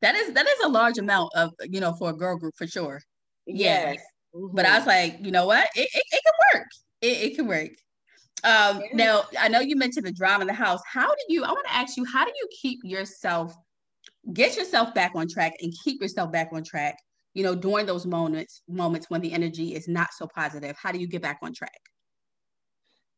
That 0.01 0.15
is 0.15 0.33
that 0.33 0.45
is 0.45 0.59
a 0.63 0.69
large 0.69 0.97
amount 0.97 1.31
of 1.35 1.51
you 1.67 1.79
know 1.79 1.93
for 1.93 2.09
a 2.11 2.13
girl 2.13 2.37
group 2.37 2.53
for 2.55 2.67
sure. 2.67 3.01
Yeah. 3.47 3.93
Yes. 3.93 4.03
But 4.53 4.65
I 4.65 4.77
was 4.77 4.87
like, 4.87 5.17
you 5.21 5.31
know 5.31 5.45
what? 5.47 5.67
It, 5.75 5.89
it, 5.93 6.03
it 6.11 6.21
can 6.25 6.59
work. 6.59 6.67
It, 7.01 7.31
it 7.31 7.35
can 7.35 7.47
work. 7.47 7.71
Um, 8.43 8.81
Yeah. 8.81 8.87
now 8.93 9.23
I 9.39 9.47
know 9.47 9.59
you 9.59 9.75
mentioned 9.75 10.05
the 10.05 10.11
drama 10.11 10.41
in 10.41 10.47
the 10.47 10.53
house. 10.53 10.81
How 10.85 11.07
do 11.07 11.21
you, 11.29 11.43
I 11.43 11.51
want 11.51 11.65
to 11.67 11.73
ask 11.73 11.97
you, 11.97 12.05
how 12.05 12.25
do 12.25 12.31
you 12.35 12.47
keep 12.61 12.79
yourself, 12.83 13.55
get 14.33 14.57
yourself 14.57 14.93
back 14.93 15.13
on 15.15 15.27
track 15.27 15.53
and 15.61 15.73
keep 15.83 16.01
yourself 16.01 16.31
back 16.31 16.49
on 16.51 16.63
track, 16.63 16.97
you 17.33 17.43
know, 17.43 17.55
during 17.55 17.85
those 17.85 18.05
moments, 18.05 18.61
moments 18.67 19.09
when 19.09 19.21
the 19.21 19.31
energy 19.31 19.73
is 19.73 19.87
not 19.87 20.13
so 20.13 20.27
positive? 20.27 20.75
How 20.77 20.91
do 20.91 20.99
you 20.99 21.07
get 21.07 21.21
back 21.21 21.39
on 21.41 21.53
track? 21.53 21.79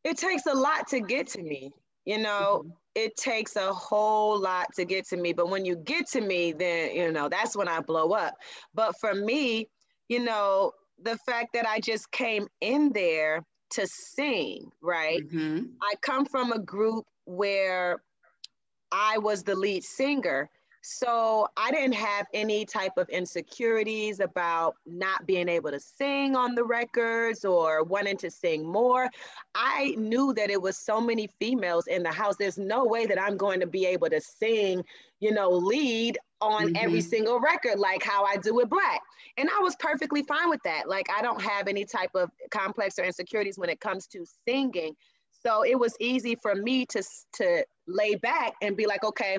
it 0.04 0.16
takes 0.16 0.46
a 0.46 0.54
lot 0.54 0.88
to 0.88 1.00
get 1.00 1.26
to 1.26 1.42
me 1.42 1.70
you 2.04 2.18
know 2.18 2.64
it 2.94 3.16
takes 3.16 3.56
a 3.56 3.72
whole 3.72 4.40
lot 4.40 4.66
to 4.74 4.84
get 4.84 5.06
to 5.06 5.16
me 5.16 5.32
but 5.32 5.50
when 5.50 5.64
you 5.64 5.76
get 5.76 6.08
to 6.08 6.20
me 6.20 6.52
then 6.52 6.94
you 6.94 7.12
know 7.12 7.28
that's 7.28 7.56
when 7.56 7.68
i 7.68 7.80
blow 7.80 8.12
up 8.12 8.34
but 8.74 8.98
for 9.00 9.14
me 9.14 9.68
you 10.08 10.20
know 10.20 10.72
the 11.02 11.16
fact 11.18 11.52
that 11.52 11.66
i 11.66 11.80
just 11.80 12.10
came 12.10 12.46
in 12.60 12.92
there 12.92 13.44
to 13.70 13.86
sing 13.86 14.70
right 14.80 15.22
Mhm. 15.30 15.74
I 15.80 15.94
come 16.02 16.24
from 16.26 16.52
a 16.52 16.58
group 16.58 17.06
where 17.24 18.02
I 18.92 19.18
was 19.18 19.42
the 19.42 19.54
lead 19.54 19.84
singer. 19.84 20.50
So 20.80 21.48
I 21.56 21.70
didn't 21.70 21.94
have 21.94 22.26
any 22.32 22.64
type 22.64 22.92
of 22.96 23.08
insecurities 23.10 24.20
about 24.20 24.76
not 24.86 25.26
being 25.26 25.48
able 25.48 25.70
to 25.70 25.80
sing 25.80 26.36
on 26.36 26.54
the 26.54 26.64
records 26.64 27.44
or 27.44 27.82
wanting 27.82 28.16
to 28.18 28.30
sing 28.30 28.64
more. 28.64 29.10
I 29.54 29.96
knew 29.98 30.32
that 30.34 30.50
it 30.50 30.62
was 30.62 30.78
so 30.78 31.00
many 31.00 31.26
females 31.26 31.88
in 31.88 32.04
the 32.04 32.12
house. 32.12 32.36
There's 32.36 32.58
no 32.58 32.84
way 32.84 33.06
that 33.06 33.20
I'm 33.20 33.36
going 33.36 33.60
to 33.60 33.66
be 33.66 33.84
able 33.86 34.08
to 34.08 34.20
sing, 34.20 34.84
you 35.20 35.32
know, 35.32 35.50
lead 35.50 36.16
on 36.40 36.76
every 36.76 37.00
Mhm. 37.00 37.02
single 37.02 37.40
record 37.40 37.78
like 37.78 38.02
how 38.02 38.24
I 38.24 38.36
do 38.36 38.54
with 38.54 38.68
Blaque. 38.68 39.00
And 39.36 39.48
I 39.50 39.60
was 39.60 39.76
perfectly 39.76 40.22
fine 40.22 40.48
with 40.50 40.62
that. 40.64 40.88
Like 40.88 41.08
I 41.10 41.22
don't 41.22 41.40
have 41.40 41.68
any 41.68 41.84
type 41.84 42.10
of 42.14 42.30
complex 42.50 42.98
or 42.98 43.04
insecurities 43.04 43.58
when 43.58 43.70
it 43.70 43.80
comes 43.80 44.06
to 44.08 44.24
singing. 44.46 44.96
So 45.30 45.64
it 45.64 45.78
was 45.78 45.96
easy 46.00 46.36
for 46.36 46.54
me 46.54 46.86
to 46.86 47.02
to 47.34 47.64
lay 47.86 48.14
back 48.16 48.54
and 48.62 48.76
be 48.76 48.86
like, 48.86 49.04
okay, 49.04 49.38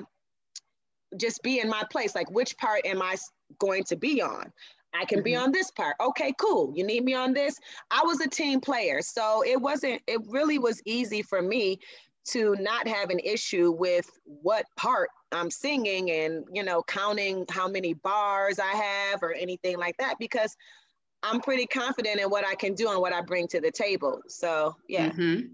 just 1.16 1.42
be 1.42 1.60
in 1.60 1.68
my 1.68 1.84
place. 1.90 2.14
Like, 2.14 2.30
which 2.30 2.56
part 2.56 2.84
am 2.86 3.02
I 3.02 3.16
going 3.58 3.84
to 3.84 3.96
be 3.96 4.22
on? 4.22 4.52
I 4.92 5.04
can 5.04 5.22
be 5.22 5.34
Mhm. 5.34 5.42
on 5.44 5.52
this 5.52 5.70
part. 5.70 5.96
Okay, 6.00 6.32
cool. 6.38 6.72
You 6.74 6.84
need 6.84 7.04
me 7.04 7.14
on 7.14 7.32
this. 7.32 7.58
I 7.90 8.02
was 8.04 8.20
a 8.20 8.28
team 8.28 8.60
player, 8.60 9.02
so 9.02 9.44
it 9.44 9.60
wasn't. 9.60 10.02
It 10.06 10.20
really 10.28 10.58
was 10.58 10.82
easy 10.84 11.22
for 11.22 11.42
me 11.42 11.78
to 12.28 12.54
not 12.60 12.86
have 12.86 13.10
an 13.10 13.18
issue 13.20 13.70
with 13.72 14.08
what 14.24 14.64
part 14.76 15.08
I'm 15.32 15.50
singing 15.50 16.10
and 16.10 16.44
you 16.52 16.62
know 16.62 16.82
counting 16.82 17.46
how 17.50 17.68
many 17.68 17.94
bars 17.94 18.58
I 18.58 18.72
have 18.72 19.22
or 19.22 19.32
anything 19.32 19.78
like 19.78 19.96
that 19.98 20.16
because 20.18 20.56
I'm 21.22 21.40
pretty 21.40 21.66
confident 21.66 22.20
in 22.20 22.30
what 22.30 22.46
I 22.46 22.54
can 22.54 22.74
do 22.74 22.90
and 22.90 23.00
what 23.00 23.12
I 23.12 23.20
bring 23.20 23.46
to 23.48 23.60
the 23.60 23.70
table. 23.70 24.20
So 24.28 24.74
yeah. 24.88 25.10
Mhm. 25.10 25.50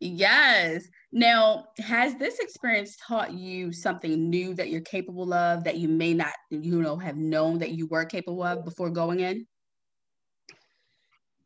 Yes. 0.00 0.88
Now, 1.12 1.66
has 1.78 2.16
this 2.16 2.40
experience 2.40 2.96
taught 2.96 3.32
you 3.32 3.70
something 3.70 4.28
new 4.30 4.52
that 4.54 4.68
you're 4.68 4.80
capable 4.80 5.32
of 5.32 5.62
that 5.62 5.76
you 5.76 5.86
may 5.86 6.12
not, 6.12 6.32
you 6.50 6.82
know, 6.82 6.96
have 6.96 7.16
known 7.16 7.58
that 7.58 7.70
you 7.70 7.86
were 7.86 8.04
capable 8.04 8.42
of 8.42 8.64
before 8.64 8.90
going 8.90 9.20
in? 9.20 9.46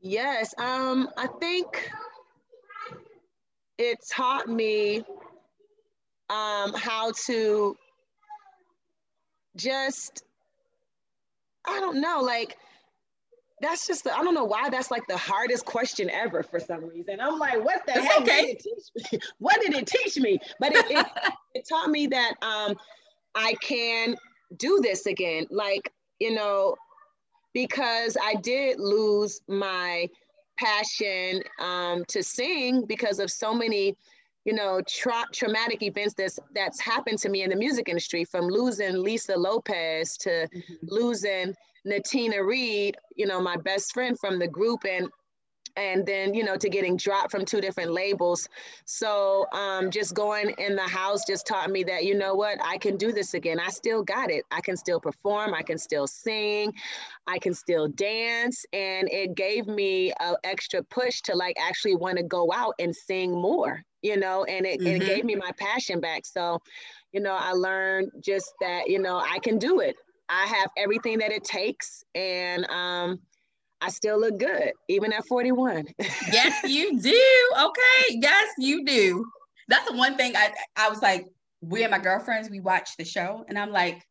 Yes, 0.00 0.54
um, 0.58 1.10
I 1.18 1.26
think 1.40 1.90
it 3.78 3.98
taught 4.10 4.48
me 4.48 4.98
um, 6.30 6.72
how 6.74 7.12
to 7.26 7.76
just, 9.56 10.24
I 11.66 11.80
don't 11.80 12.00
know, 12.00 12.20
like, 12.20 12.56
that's 13.60 13.86
just, 13.86 14.04
the, 14.04 14.14
I 14.14 14.22
don't 14.22 14.34
know 14.34 14.44
why 14.44 14.68
that's 14.70 14.90
like 14.90 15.06
the 15.08 15.16
hardest 15.16 15.64
question 15.64 16.10
ever 16.10 16.42
for 16.42 16.60
some 16.60 16.84
reason. 16.88 17.20
I'm 17.20 17.38
like, 17.38 17.64
what 17.64 17.86
the 17.86 17.94
It's 17.94 18.06
heck 18.06 18.22
okay. 18.22 18.42
did 18.46 18.48
it 18.56 18.60
teach 18.60 19.12
me? 19.12 19.18
What 19.38 19.60
did 19.60 19.74
it 19.74 19.86
teach 19.86 20.16
me? 20.18 20.38
But 20.60 20.72
it, 20.74 20.84
it, 20.90 21.06
it 21.54 21.68
taught 21.68 21.90
me 21.90 22.06
that 22.08 22.34
um, 22.42 22.76
I 23.34 23.54
can 23.62 24.16
do 24.56 24.80
this 24.82 25.06
again. 25.06 25.46
Like, 25.50 25.92
you 26.20 26.34
know, 26.34 26.76
because 27.54 28.16
I 28.22 28.34
did 28.34 28.78
lose 28.78 29.40
my 29.48 30.08
passion 30.58 31.42
um, 31.58 32.04
to 32.08 32.22
sing 32.22 32.84
because 32.86 33.18
of 33.18 33.30
so 33.30 33.54
many 33.54 33.96
you 34.46 34.52
know, 34.52 34.80
tra- 34.86 35.26
traumatic 35.32 35.82
events 35.82 36.14
that's 36.14 36.38
that's 36.54 36.80
happened 36.80 37.18
to 37.18 37.28
me 37.28 37.42
in 37.42 37.50
the 37.50 37.56
music 37.56 37.88
industry, 37.88 38.24
from 38.24 38.46
losing 38.46 39.02
Lisa 39.02 39.36
Lopez 39.36 40.16
to 40.18 40.30
mm-hmm. 40.30 40.74
losing 40.82 41.52
Natina 41.84 42.46
Reed, 42.46 42.96
you 43.16 43.26
know, 43.26 43.40
my 43.40 43.56
best 43.56 43.92
friend 43.92 44.16
from 44.18 44.38
the 44.38 44.46
group, 44.46 44.84
and 44.88 45.08
and 45.76 46.04
then 46.06 46.34
you 46.34 46.44
know 46.44 46.56
to 46.56 46.68
getting 46.68 46.96
dropped 46.96 47.30
from 47.30 47.44
two 47.44 47.60
different 47.60 47.92
labels. 47.92 48.48
So 48.84 49.46
um, 49.52 49.90
just 49.90 50.14
going 50.14 50.54
in 50.58 50.76
the 50.76 50.82
house 50.82 51.24
just 51.26 51.46
taught 51.46 51.70
me 51.70 51.84
that 51.84 52.04
you 52.04 52.14
know 52.14 52.34
what 52.34 52.58
i 52.64 52.78
can 52.78 52.96
do 52.96 53.12
this 53.12 53.34
again. 53.34 53.58
I 53.60 53.68
still 53.68 54.02
got 54.02 54.30
it. 54.30 54.44
I 54.50 54.60
can 54.60 54.76
still 54.76 55.00
perform. 55.00 55.54
I 55.54 55.62
can 55.62 55.78
still 55.78 56.06
sing. 56.06 56.72
I 57.26 57.38
can 57.38 57.54
still 57.54 57.88
dance. 57.88 58.64
And 58.72 59.08
it 59.10 59.34
gave 59.34 59.66
me 59.66 60.12
an 60.20 60.36
extra 60.44 60.82
push 60.84 61.20
to 61.22 61.34
like 61.34 61.56
actually 61.60 61.96
want 61.96 62.18
to 62.18 62.22
go 62.22 62.52
out 62.52 62.74
and 62.78 62.94
sing 62.94 63.32
more 63.32 63.82
you 64.02 64.16
know 64.16 64.44
and 64.44 64.66
it, 64.66 64.80
mm-hmm. 64.80 65.02
it 65.02 65.06
gave 65.06 65.24
me 65.24 65.34
my 65.34 65.50
passion 65.58 66.00
back. 66.00 66.24
So 66.24 66.60
you 67.12 67.20
know 67.20 67.36
i 67.38 67.52
learned 67.52 68.10
just 68.20 68.52
that 68.60 68.88
you 68.88 68.98
know 68.98 69.18
i 69.18 69.38
can 69.40 69.58
do 69.58 69.80
it. 69.80 69.96
I 70.28 70.46
have 70.46 70.70
everything 70.76 71.18
that 71.18 71.32
it 71.32 71.44
takes. 71.44 72.04
And 72.14 72.68
um 72.70 73.20
I 73.80 73.90
still 73.90 74.18
look 74.18 74.38
good, 74.38 74.72
even 74.88 75.12
at 75.12 75.26
41. 75.26 75.86
yes, 76.32 76.62
you 76.64 77.00
do. 77.00 77.50
Okay. 77.58 78.18
Yes, 78.20 78.48
you 78.58 78.84
do. 78.84 79.24
That's 79.68 79.88
the 79.88 79.96
one 79.96 80.16
thing 80.16 80.36
I 80.36 80.52
I 80.76 80.88
was 80.88 81.02
like, 81.02 81.26
we 81.60 81.82
and 81.82 81.90
my 81.90 81.98
girlfriends, 81.98 82.50
we 82.50 82.60
watched 82.60 82.98
the 82.98 83.04
show, 83.04 83.44
and 83.48 83.58
I'm 83.58 83.72
like, 83.72 84.02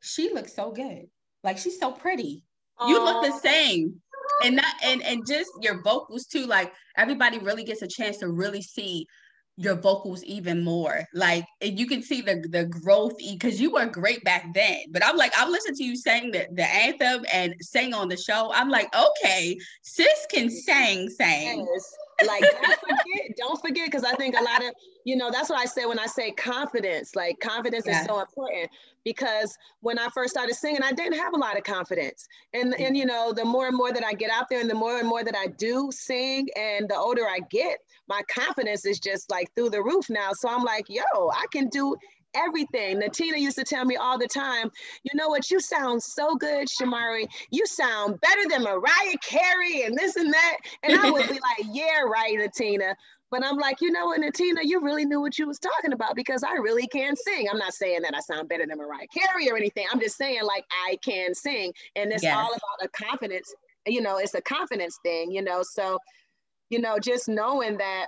she 0.00 0.32
looks 0.32 0.54
so 0.54 0.70
good. 0.70 1.06
Like 1.42 1.58
she's 1.58 1.78
so 1.78 1.92
pretty. 1.92 2.44
Aww. 2.80 2.88
You 2.88 3.04
look 3.04 3.24
the 3.24 3.38
same. 3.38 4.00
And 4.44 4.58
that 4.58 4.78
and 4.84 5.02
and 5.02 5.26
just 5.26 5.50
your 5.60 5.82
vocals 5.82 6.26
too. 6.26 6.46
Like 6.46 6.72
everybody 6.96 7.38
really 7.38 7.64
gets 7.64 7.82
a 7.82 7.88
chance 7.88 8.18
to 8.18 8.28
really 8.28 8.62
see 8.62 9.06
your 9.58 9.74
vocals 9.74 10.22
even 10.24 10.62
more. 10.62 11.04
Like 11.12 11.44
you 11.60 11.86
can 11.86 12.02
see 12.02 12.20
the 12.20 12.46
the 12.48 12.64
growth 12.64 13.18
because 13.18 13.60
you 13.60 13.72
were 13.72 13.86
great 13.86 14.22
back 14.24 14.54
then. 14.54 14.84
But 14.90 15.04
I'm 15.04 15.16
like, 15.16 15.32
I'm 15.36 15.50
listening 15.50 15.76
to 15.76 15.84
you 15.84 15.96
saying 15.96 16.30
the, 16.30 16.46
the 16.52 16.64
anthem 16.64 17.26
and 17.32 17.54
sing 17.60 17.92
on 17.92 18.08
the 18.08 18.16
show. 18.16 18.52
I'm 18.54 18.68
like, 18.68 18.88
okay, 18.94 19.58
sis 19.82 20.26
can 20.30 20.48
sing, 20.48 21.10
sing. 21.10 21.66
Yes. 21.72 21.96
Like 22.26 22.42
don't 22.42 22.80
forget, 22.80 23.36
don't 23.36 23.60
forget, 23.60 23.86
because 23.86 24.04
I 24.04 24.12
think 24.12 24.36
a 24.36 24.42
lot 24.42 24.64
of 24.64 24.72
you 25.04 25.16
know 25.16 25.30
that's 25.30 25.50
what 25.50 25.58
I 25.58 25.64
say 25.66 25.86
when 25.86 25.98
I 25.98 26.06
say 26.06 26.30
confidence. 26.32 27.14
Like 27.14 27.38
confidence 27.40 27.86
is 27.86 28.04
so 28.04 28.20
important 28.20 28.70
because 29.04 29.56
when 29.80 29.98
I 29.98 30.08
first 30.10 30.30
started 30.30 30.54
singing, 30.54 30.82
I 30.82 30.92
didn't 30.92 31.18
have 31.18 31.32
a 31.34 31.36
lot 31.36 31.56
of 31.56 31.64
confidence. 31.64 32.28
And 32.54 32.74
mm. 32.74 32.86
and 32.86 32.96
you 32.96 33.06
know, 33.06 33.32
the 33.32 33.44
more 33.44 33.66
and 33.66 33.76
more 33.76 33.92
that 33.92 34.04
I 34.04 34.14
get 34.14 34.30
out 34.30 34.48
there, 34.48 34.60
and 34.60 34.70
the 34.70 34.74
more 34.74 34.98
and 34.98 35.08
more 35.08 35.24
that 35.24 35.36
I 35.36 35.46
do 35.46 35.90
sing, 35.92 36.48
and 36.56 36.88
the 36.88 36.96
older 36.96 37.28
I 37.28 37.40
get, 37.50 37.78
my 38.08 38.22
confidence 38.28 38.84
is 38.84 38.98
just 38.98 39.30
like 39.30 39.48
through 39.54 39.70
the 39.70 39.82
roof 39.82 40.08
now. 40.10 40.32
So 40.32 40.48
I'm 40.48 40.64
like, 40.64 40.86
yo, 40.88 41.02
I 41.32 41.44
can 41.52 41.68
do 41.68 41.96
everything. 42.34 43.00
Natina 43.00 43.38
used 43.38 43.58
to 43.58 43.64
tell 43.64 43.84
me 43.84 43.96
all 43.96 44.18
the 44.18 44.26
time, 44.26 44.70
you 45.02 45.10
know 45.14 45.28
what, 45.28 45.50
you 45.50 45.60
sound 45.60 46.02
so 46.02 46.36
good, 46.36 46.68
Shamari. 46.68 47.26
You 47.50 47.66
sound 47.66 48.20
better 48.20 48.42
than 48.48 48.62
Mariah 48.62 49.16
Carey 49.22 49.82
and 49.82 49.96
this 49.96 50.16
and 50.16 50.32
that. 50.32 50.56
And 50.82 50.98
I 51.00 51.10
would 51.10 51.28
be 51.28 51.34
like, 51.58 51.66
yeah, 51.72 52.00
right, 52.00 52.38
Natina. 52.38 52.94
But 53.30 53.44
I'm 53.44 53.56
like, 53.58 53.82
you 53.82 53.90
know 53.90 54.06
what, 54.06 54.20
Natina, 54.20 54.60
you 54.62 54.80
really 54.80 55.04
knew 55.04 55.20
what 55.20 55.38
you 55.38 55.46
was 55.46 55.58
talking 55.58 55.92
about 55.92 56.16
because 56.16 56.42
I 56.42 56.52
really 56.52 56.86
can 56.86 57.14
sing. 57.14 57.46
I'm 57.50 57.58
not 57.58 57.74
saying 57.74 58.00
that 58.02 58.14
I 58.14 58.20
sound 58.20 58.48
better 58.48 58.66
than 58.66 58.78
Mariah 58.78 59.06
Carey 59.12 59.50
or 59.50 59.56
anything. 59.56 59.86
I'm 59.92 60.00
just 60.00 60.16
saying 60.16 60.42
like 60.44 60.64
I 60.88 60.96
can 61.04 61.34
sing. 61.34 61.72
And 61.94 62.10
it's 62.10 62.22
yes. 62.22 62.34
all 62.34 62.48
about 62.48 62.84
a 62.84 62.88
confidence, 62.88 63.54
you 63.86 64.00
know, 64.00 64.16
it's 64.16 64.34
a 64.34 64.40
confidence 64.40 64.98
thing, 65.02 65.30
you 65.30 65.42
know. 65.42 65.62
So 65.62 65.98
you 66.70 66.80
know, 66.80 66.98
just 66.98 67.28
knowing 67.28 67.76
that, 67.78 68.06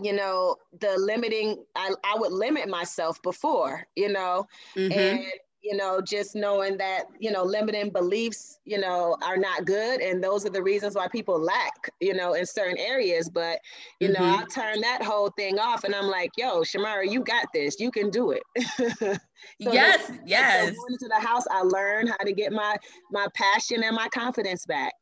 you 0.00 0.12
know, 0.12 0.56
the 0.80 0.96
limiting, 0.98 1.64
I, 1.76 1.92
I 2.04 2.16
would 2.16 2.32
limit 2.32 2.68
myself 2.68 3.20
before, 3.22 3.86
you 3.96 4.10
know, 4.10 4.46
mm-hmm. 4.76 4.92
and, 4.92 5.24
you 5.62 5.76
know, 5.76 6.00
just 6.00 6.34
knowing 6.34 6.76
that, 6.78 7.04
you 7.20 7.30
know, 7.30 7.44
limiting 7.44 7.90
beliefs, 7.90 8.58
you 8.64 8.78
know, 8.78 9.16
are 9.22 9.36
not 9.36 9.64
good. 9.64 10.00
And 10.00 10.22
those 10.22 10.44
are 10.44 10.50
the 10.50 10.62
reasons 10.62 10.96
why 10.96 11.06
people 11.06 11.38
lack, 11.38 11.88
you 12.00 12.14
know, 12.14 12.34
in 12.34 12.44
certain 12.46 12.78
areas. 12.78 13.28
But, 13.28 13.60
you 14.00 14.08
mm-hmm. 14.08 14.22
know, 14.22 14.38
I 14.38 14.44
turn 14.52 14.80
that 14.80 15.02
whole 15.04 15.30
thing 15.30 15.60
off 15.60 15.84
and 15.84 15.94
I'm 15.94 16.06
like, 16.06 16.30
yo, 16.36 16.62
Shamara, 16.62 17.08
you 17.08 17.22
got 17.22 17.46
this. 17.54 17.78
You 17.78 17.92
can 17.92 18.10
do 18.10 18.32
it. 18.32 18.42
so 18.98 19.72
yes, 19.72 20.10
yes. 20.26 20.68
So 20.68 20.74
going 20.74 20.92
into 20.94 21.08
the 21.08 21.24
house, 21.24 21.44
I 21.48 21.62
learned 21.62 22.08
how 22.08 22.24
to 22.24 22.32
get 22.32 22.52
my 22.52 22.76
my 23.12 23.28
passion 23.34 23.84
and 23.84 23.94
my 23.94 24.08
confidence 24.08 24.66
back. 24.66 24.92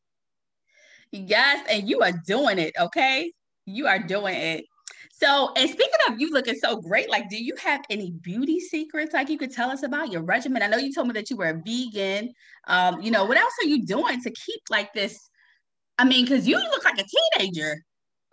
Yes, 1.11 1.65
and 1.69 1.89
you 1.89 2.01
are 2.01 2.13
doing 2.25 2.57
it, 2.57 2.73
okay? 2.79 3.31
You 3.65 3.87
are 3.87 3.99
doing 3.99 4.35
it. 4.35 4.65
So, 5.11 5.53
and 5.55 5.69
speaking 5.69 5.99
of 6.09 6.19
you 6.19 6.31
looking 6.31 6.55
so 6.55 6.77
great, 6.77 7.09
like, 7.09 7.29
do 7.29 7.41
you 7.41 7.55
have 7.61 7.81
any 7.89 8.11
beauty 8.11 8.59
secrets 8.59 9.13
like 9.13 9.29
you 9.29 9.37
could 9.37 9.51
tell 9.51 9.69
us 9.69 9.83
about 9.83 10.11
your 10.11 10.23
regimen? 10.23 10.63
I 10.63 10.67
know 10.67 10.77
you 10.77 10.93
told 10.93 11.07
me 11.07 11.13
that 11.13 11.29
you 11.29 11.37
were 11.37 11.49
a 11.49 11.61
vegan. 11.63 12.33
Um, 12.67 13.01
you 13.01 13.11
know, 13.11 13.25
what 13.25 13.37
else 13.37 13.53
are 13.61 13.67
you 13.67 13.85
doing 13.85 14.21
to 14.21 14.31
keep 14.31 14.61
like 14.69 14.93
this? 14.93 15.29
I 15.99 16.05
mean, 16.05 16.25
because 16.25 16.47
you 16.47 16.57
look 16.57 16.83
like 16.83 16.99
a 16.99 17.05
teenager. 17.39 17.83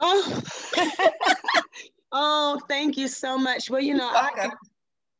Oh, 0.01 0.43
oh, 2.13 2.61
thank 2.69 2.97
you 2.97 3.09
so 3.09 3.37
much. 3.37 3.69
Well, 3.69 3.83
you 3.83 3.95
know, 3.95 4.09
I, 4.11 4.49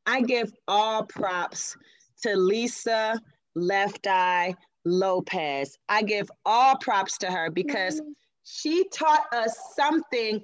I 0.07 0.21
give 0.23 0.51
all 0.69 1.05
props 1.05 1.77
to 2.23 2.35
Lisa 2.35 3.21
Left 3.55 4.07
Eye 4.07 4.55
Lopez. 4.85 5.77
I 5.89 6.03
give 6.03 6.31
all 6.45 6.77
props 6.77 7.19
to 7.19 7.31
her 7.31 7.51
because 7.51 8.01
mm-hmm. 8.01 8.11
she 8.45 8.89
taught 8.89 9.33
us 9.33 9.57
something 9.75 10.43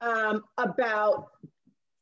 um, 0.00 0.42
about 0.58 1.28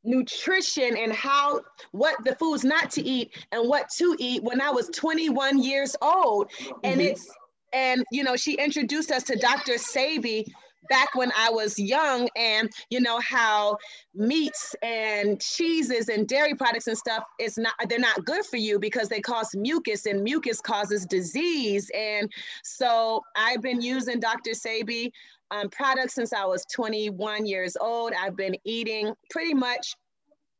nutrition 0.05 0.97
and 0.97 1.13
how 1.13 1.61
what 1.93 2.17
the 2.25 2.35
foods 2.37 2.65
not 2.65 2.91
to 2.91 3.03
eat 3.03 3.37
and 3.53 3.69
what 3.69 3.89
to 3.89 4.17
eat 4.19 4.43
when 4.43 4.61
I 4.61 4.71
was 4.71 4.89
21 4.89 5.63
years 5.63 5.95
old. 6.03 6.51
And 6.83 7.01
mm-hmm. 7.01 7.13
it's 7.13 7.31
and 7.73 8.05
you 8.13 8.23
know 8.23 8.37
she 8.37 8.55
introduced 8.55 9.11
us 9.11 9.23
to 9.25 9.37
Dr. 9.37 9.75
Sebi 9.75 10.45
back 10.89 11.15
when 11.15 11.33
I 11.37 11.51
was 11.51 11.79
young 11.79 12.29
and 12.37 12.71
you 12.91 13.01
know 13.01 13.21
how 13.21 13.77
meats 14.15 14.75
and 14.83 15.41
cheeses 15.41 16.09
and 16.09 16.27
dairy 16.27 16.55
products 16.55 16.87
and 16.87 16.99
stuff 16.99 17.25
is 17.39 17.57
not 17.57 17.75
they're 17.89 17.99
not 17.99 18.25
good 18.25 18.45
for 18.45 18.57
you 18.57 18.79
because 18.79 19.09
they 19.09 19.21
cause 19.21 19.55
mucus 19.55 20.07
and 20.07 20.23
mucus 20.23 20.61
causes 20.61 21.07
disease 21.07 21.91
and 21.95 22.31
so 22.65 23.23
I've 23.37 23.63
been 23.63 23.81
using 23.81 24.21
Dr. 24.21 24.53
Sebi 24.53 25.13
um, 25.53 25.69
products 25.69 26.15
since 26.15 26.33
I 26.33 26.45
was 26.45 26.65
21 26.73 27.47
years 27.47 27.77
old. 27.81 28.13
I've 28.19 28.37
been 28.37 28.57
eating 28.65 29.13
pretty 29.31 29.55
much 29.55 29.95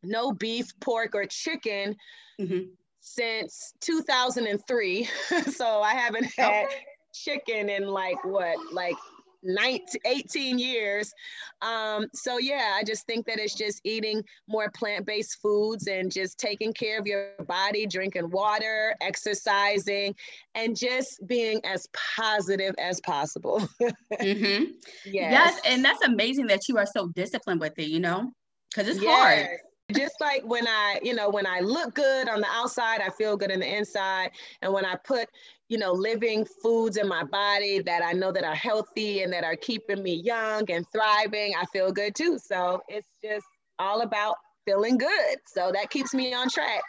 no 0.03 0.33
beef, 0.33 0.69
pork, 0.81 1.15
or 1.15 1.25
chicken 1.27 1.97
mm-hmm. 2.41 2.69
since 3.01 3.73
2003. 3.81 5.09
so 5.51 5.81
I 5.81 5.95
haven't 5.95 6.27
had 6.37 6.67
okay. 6.67 6.75
chicken 7.15 7.71
in 7.71 7.87
like 7.87 8.23
what, 8.25 8.57
like 8.73 8.97
19, 9.43 10.01
18 10.05 10.59
years. 10.59 11.13
Um, 11.61 12.07
so 12.15 12.39
yeah, 12.39 12.77
I 12.79 12.85
just 12.85 13.07
think 13.07 13.27
that 13.27 13.39
it's 13.39 13.55
just 13.55 13.81
eating 13.85 14.23
more 14.49 14.71
plant-based 14.71 15.39
foods 15.41 15.87
and 15.87 16.11
just 16.11 16.39
taking 16.39 16.73
care 16.73 16.99
of 16.99 17.07
your 17.07 17.31
body, 17.47 17.87
drinking 17.87 18.31
water, 18.31 18.95
exercising, 19.01 20.15
and 20.55 20.77
just 20.77 21.27
being 21.27 21.61
as 21.65 21.89
positive 22.17 22.75
as 22.79 23.01
possible. 23.01 23.61
mm-hmm. 24.21 24.65
yes. 25.05 25.05
yes. 25.05 25.61
And 25.67 25.85
that's 25.85 26.03
amazing 26.03 26.47
that 26.49 26.69
you 26.69 26.79
are 26.79 26.87
so 26.87 27.09
disciplined 27.09 27.61
with 27.61 27.79
it, 27.79 27.89
you 27.89 28.01
know, 28.01 28.33
because 28.71 28.89
it's 28.89 29.03
yes. 29.03 29.21
hard 29.21 29.59
just 29.95 30.21
like 30.21 30.43
when 30.45 30.67
I, 30.67 30.99
you 31.03 31.15
know, 31.15 31.31
when 31.31 31.47
I 31.47 31.61
look 31.61 31.95
good 31.95 32.29
on 32.29 32.41
the 32.41 32.49
outside, 32.49 33.01
I 33.01 33.11
feel 33.11 33.37
good 33.37 33.51
in 33.51 33.61
the 33.61 33.77
inside. 33.77 34.31
And 34.61 34.73
when 34.73 34.85
I 34.85 34.97
put, 34.97 35.29
you 35.69 35.79
know, 35.79 35.93
living 35.93 36.45
foods 36.63 36.97
in 36.97 37.09
my 37.09 37.25
body 37.25 37.81
that 37.81 38.03
I 38.03 38.13
know 38.13 38.33
that 38.33 38.45
are 38.45 38.55
healthy 38.55 39.23
and 39.23 39.33
that 39.33 39.45
are 39.45 39.57
keeping 39.57 40.03
me 40.03 40.15
young 40.15 40.71
and 40.71 40.87
thriving, 40.93 41.55
I 41.59 41.65
feel 41.67 41.93
good 41.93 42.15
too. 42.15 42.39
So 42.39 42.83
it's 42.89 43.09
just 43.23 43.47
all 43.79 44.03
about 44.03 44.37
feeling 44.65 44.99
good. 44.99 45.37
So 45.47 45.73
that 45.73 45.91
keeps 45.91 46.15
me 46.15 46.35
on 46.35 46.49
track. 46.49 46.83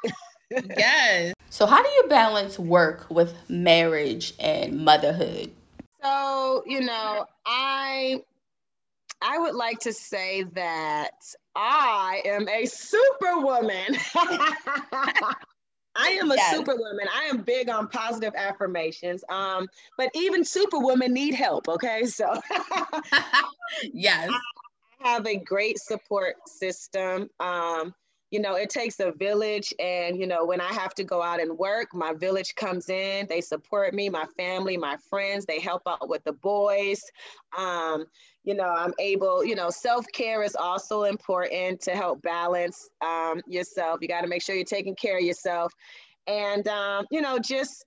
yes. 0.78 1.34
So 1.50 1.66
how 1.66 1.82
do 1.82 1.90
you 1.90 2.06
balance 2.10 2.60
work 2.60 3.06
with 3.10 3.34
marriage 3.50 4.34
and 4.40 4.84
motherhood? 4.84 5.52
So, 6.02 6.64
you 6.66 6.82
know, 6.82 7.26
I 7.46 8.22
I 9.24 9.40
would 9.40 9.56
like 9.56 9.80
to 9.80 9.94
say 9.94 10.44
that 10.54 11.12
I 11.56 12.22
am 12.26 12.48
a 12.50 12.66
superwoman. 12.66 13.96
I 15.96 16.10
am 16.20 16.32
a 16.32 16.36
yes. 16.36 16.56
superwoman. 16.56 17.08
I 17.14 17.26
am 17.26 17.42
big 17.42 17.70
on 17.70 17.88
positive 17.88 18.34
affirmations. 18.36 19.24
Um, 19.30 19.68
but 19.98 20.10
even 20.14 20.44
superwomen 20.44 21.14
need 21.14 21.36
help. 21.36 21.70
Okay, 21.70 22.04
so 22.06 22.34
yes, 23.94 24.30
I 25.02 25.10
have 25.14 25.26
a 25.26 25.38
great 25.38 25.80
support 25.80 26.36
system. 26.48 27.30
Um, 27.40 27.94
you 28.34 28.40
know, 28.40 28.56
it 28.56 28.72
takes 28.72 29.00
a 29.00 29.12
village. 29.12 29.72
And, 29.78 30.20
you 30.20 30.26
know, 30.26 30.44
when 30.44 30.60
I 30.60 30.74
have 30.74 30.96
to 30.96 31.04
go 31.04 31.22
out 31.22 31.40
and 31.40 31.56
work, 31.56 31.94
my 31.94 32.14
village 32.14 32.56
comes 32.56 32.90
in, 32.90 33.28
they 33.28 33.42
support 33.42 33.94
me, 33.94 34.10
my 34.10 34.26
family, 34.36 34.76
my 34.76 34.98
friends, 35.08 35.46
they 35.46 35.60
help 35.60 35.84
out 35.88 36.10
with 36.10 36.24
the 36.24 36.34
boys. 36.34 37.04
Um, 37.56 38.06
you 38.44 38.54
know, 38.54 38.70
I'm 38.70 38.94
able, 39.00 39.44
you 39.44 39.56
know, 39.56 39.70
self 39.70 40.06
care 40.12 40.44
is 40.44 40.56
also 40.56 41.04
important 41.04 41.80
to 41.82 41.92
help 41.92 42.22
balance 42.22 42.90
um, 43.02 43.42
yourself. 43.48 44.00
You 44.02 44.08
got 44.08 44.22
to 44.22 44.28
make 44.28 44.42
sure 44.42 44.56
you're 44.56 44.66
taking 44.66 44.96
care 44.96 45.18
of 45.18 45.24
yourself. 45.24 45.74
And, 46.28 46.68
um, 46.68 47.06
you 47.10 47.22
know, 47.22 47.40
just, 47.40 47.86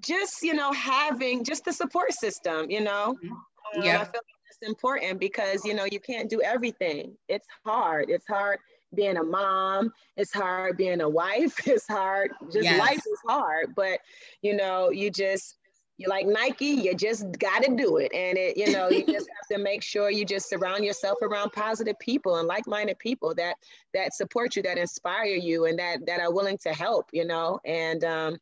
just, 0.00 0.42
you 0.42 0.54
know, 0.54 0.72
having 0.72 1.42
just 1.44 1.64
the 1.64 1.72
support 1.72 2.12
system, 2.12 2.70
you 2.70 2.80
know. 2.80 3.16
Mm-hmm. 3.24 3.82
yeah. 3.82 3.96
Um, 3.96 4.02
I 4.02 4.04
feel 4.04 4.12
like 4.14 4.46
it's 4.50 4.68
important 4.68 5.18
because, 5.18 5.64
you 5.64 5.74
know, 5.74 5.86
you 5.90 6.00
can't 6.00 6.30
do 6.30 6.40
everything. 6.42 7.16
It's 7.28 7.46
hard. 7.64 8.08
It's 8.08 8.26
hard 8.26 8.58
being 8.94 9.16
a 9.16 9.22
mom. 9.22 9.92
It's 10.16 10.32
hard 10.32 10.76
being 10.76 11.00
a 11.00 11.08
wife. 11.08 11.56
It's 11.66 11.88
hard. 11.88 12.30
Just 12.52 12.64
yes. 12.64 12.78
life 12.78 12.98
is 12.98 13.20
hard. 13.26 13.74
But, 13.74 14.00
you 14.42 14.54
know, 14.56 14.90
you 14.90 15.10
just, 15.10 15.56
you 15.98 16.08
like 16.08 16.26
Nike, 16.26 16.66
you 16.66 16.94
just 16.94 17.24
got 17.38 17.62
to 17.62 17.74
do 17.74 17.96
it. 17.96 18.12
And 18.14 18.36
it, 18.36 18.56
you 18.56 18.70
know, 18.72 18.88
you 18.90 19.04
just 19.06 19.28
have 19.28 19.56
to 19.56 19.62
make 19.62 19.82
sure 19.82 20.10
you 20.10 20.24
just 20.24 20.48
surround 20.48 20.84
yourself 20.84 21.18
around 21.22 21.52
positive 21.52 21.98
people 21.98 22.36
and 22.36 22.46
like-minded 22.46 22.98
people 22.98 23.34
that 23.36 23.56
that 23.94 24.14
support 24.14 24.56
you, 24.56 24.62
that 24.62 24.78
inspire 24.78 25.24
you, 25.24 25.66
and 25.66 25.78
that 25.78 26.04
that 26.06 26.20
are 26.20 26.32
willing 26.32 26.58
to 26.58 26.72
help. 26.72 27.08
You 27.12 27.24
know, 27.24 27.60
and 27.64 28.04
um, 28.04 28.36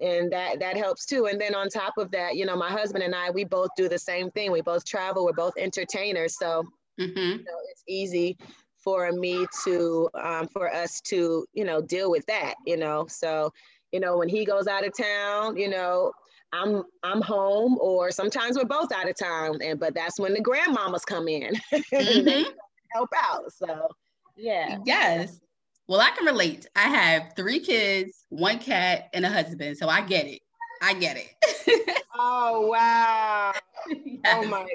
and 0.00 0.30
that 0.32 0.60
that 0.60 0.76
helps 0.76 1.06
too. 1.06 1.26
And 1.26 1.40
then 1.40 1.54
on 1.54 1.68
top 1.68 1.96
of 1.96 2.10
that, 2.10 2.36
you 2.36 2.44
know, 2.44 2.56
my 2.56 2.70
husband 2.70 3.02
and 3.02 3.14
I, 3.14 3.30
we 3.30 3.44
both 3.44 3.70
do 3.76 3.88
the 3.88 3.98
same 3.98 4.30
thing. 4.30 4.52
We 4.52 4.60
both 4.60 4.84
travel. 4.84 5.24
We're 5.24 5.32
both 5.32 5.54
entertainers, 5.56 6.38
so 6.38 6.64
mm-hmm. 7.00 7.18
you 7.18 7.38
know, 7.38 7.58
it's 7.70 7.84
easy 7.88 8.36
for 8.76 9.10
me 9.12 9.46
to 9.64 10.08
um, 10.14 10.46
for 10.48 10.72
us 10.72 11.00
to 11.00 11.46
you 11.54 11.64
know 11.64 11.80
deal 11.80 12.10
with 12.10 12.26
that. 12.26 12.54
You 12.66 12.76
know, 12.76 13.06
so 13.08 13.52
you 13.96 14.00
know 14.00 14.18
when 14.18 14.28
he 14.28 14.44
goes 14.44 14.66
out 14.66 14.86
of 14.86 14.92
town, 14.94 15.56
you 15.56 15.70
know 15.70 16.12
I'm 16.52 16.82
I'm 17.02 17.22
home, 17.22 17.78
or 17.80 18.10
sometimes 18.10 18.58
we're 18.58 18.66
both 18.66 18.92
out 18.92 19.08
of 19.08 19.16
town, 19.16 19.60
and 19.62 19.80
but 19.80 19.94
that's 19.94 20.20
when 20.20 20.34
the 20.34 20.42
grandmamas 20.42 21.06
come 21.06 21.28
in 21.28 21.54
mm-hmm. 21.72 22.50
help 22.92 23.08
out. 23.16 23.50
So 23.54 23.88
yeah. 24.36 24.76
Yes. 24.84 25.40
Well, 25.88 26.02
I 26.02 26.10
can 26.10 26.26
relate. 26.26 26.66
I 26.76 26.88
have 26.88 27.32
three 27.36 27.58
kids, 27.58 28.26
one 28.28 28.58
cat, 28.58 29.08
and 29.14 29.24
a 29.24 29.30
husband, 29.30 29.78
so 29.78 29.88
I 29.88 30.02
get 30.02 30.26
it. 30.26 30.42
I 30.82 30.92
get 30.92 31.16
it. 31.16 31.96
oh 32.14 32.66
wow! 32.66 33.54
Yes. 33.88 34.18
Oh 34.26 34.46
my. 34.46 34.66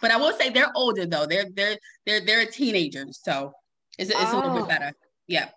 But 0.00 0.10
I 0.10 0.16
will 0.16 0.32
say 0.38 0.48
they're 0.48 0.72
older 0.74 1.04
though. 1.04 1.26
They're 1.26 1.50
they're 1.54 1.76
they're 2.06 2.24
they're 2.24 2.46
teenagers, 2.46 3.20
so 3.22 3.52
it's, 3.98 4.10
it's 4.10 4.18
oh. 4.18 4.36
a 4.36 4.40
little 4.40 4.54
bit 4.54 4.62
oh. 4.62 4.66
better. 4.68 4.92
Yeah. 5.26 5.48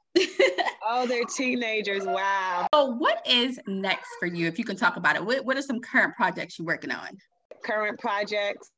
Oh, 0.88 1.06
they're 1.08 1.26
teenagers. 1.26 2.06
Wow. 2.06 2.68
So, 2.74 2.86
what 2.86 3.26
is 3.28 3.60
next 3.68 4.10
for 4.20 4.26
you? 4.26 4.48
If 4.48 4.58
you 4.58 4.66
can 4.66 4.76
talk 4.76 4.98
about 4.98 5.16
it, 5.16 5.26
what, 5.26 5.46
what 5.46 5.58
are 5.58 5.62
some 5.62 5.80
current 5.80 6.16
projects 6.16 6.58
you're 6.58 6.66
working 6.66 6.92
on? 6.92 7.18
Current 7.64 8.00
projects. 8.00 8.72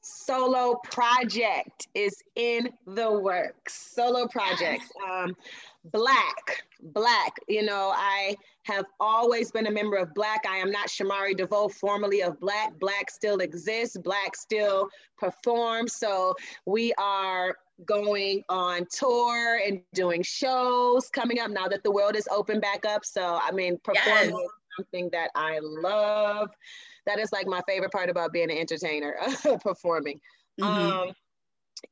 Solo 0.00 0.76
project 0.84 1.88
is 1.94 2.14
in 2.36 2.70
the 2.86 3.10
works. 3.10 3.92
Solo 3.94 4.26
project. 4.28 4.84
Um, 5.10 5.36
Blaque, 5.86 6.62
Blaque. 6.92 7.38
You 7.48 7.62
know, 7.62 7.92
I 7.94 8.36
have 8.64 8.84
always 9.00 9.50
been 9.50 9.66
a 9.66 9.70
member 9.70 9.96
of 9.96 10.12
Blaque. 10.14 10.46
I 10.48 10.56
am 10.56 10.70
not 10.70 10.88
Shamari 10.88 11.36
DeVoe, 11.36 11.68
formerly 11.68 12.22
of 12.22 12.38
Blaque. 12.40 12.78
Blaque 12.78 13.10
still 13.10 13.38
exists. 13.38 13.96
Blaque 13.96 14.36
still 14.36 14.88
performs. 15.16 15.96
So 15.96 16.34
we 16.66 16.92
are 16.98 17.56
going 17.84 18.42
on 18.48 18.86
tour 18.90 19.60
and 19.64 19.80
doing 19.94 20.22
shows 20.22 21.08
coming 21.10 21.38
up 21.38 21.50
now 21.50 21.68
that 21.68 21.82
the 21.84 21.90
world 21.90 22.16
is 22.16 22.28
open 22.30 22.60
back 22.60 22.84
up. 22.84 23.04
So, 23.04 23.38
I 23.42 23.52
mean, 23.52 23.78
performing 23.84 24.30
yes. 24.30 24.44
is 24.44 24.50
something 24.76 25.10
that 25.12 25.30
I 25.34 25.60
love. 25.62 26.50
That 27.06 27.18
is 27.18 27.32
like 27.32 27.46
my 27.46 27.62
favorite 27.66 27.92
part 27.92 28.10
about 28.10 28.32
being 28.32 28.50
an 28.50 28.58
entertainer, 28.58 29.16
performing. 29.62 30.20
Mm-hmm. 30.60 31.08
Um, 31.08 31.14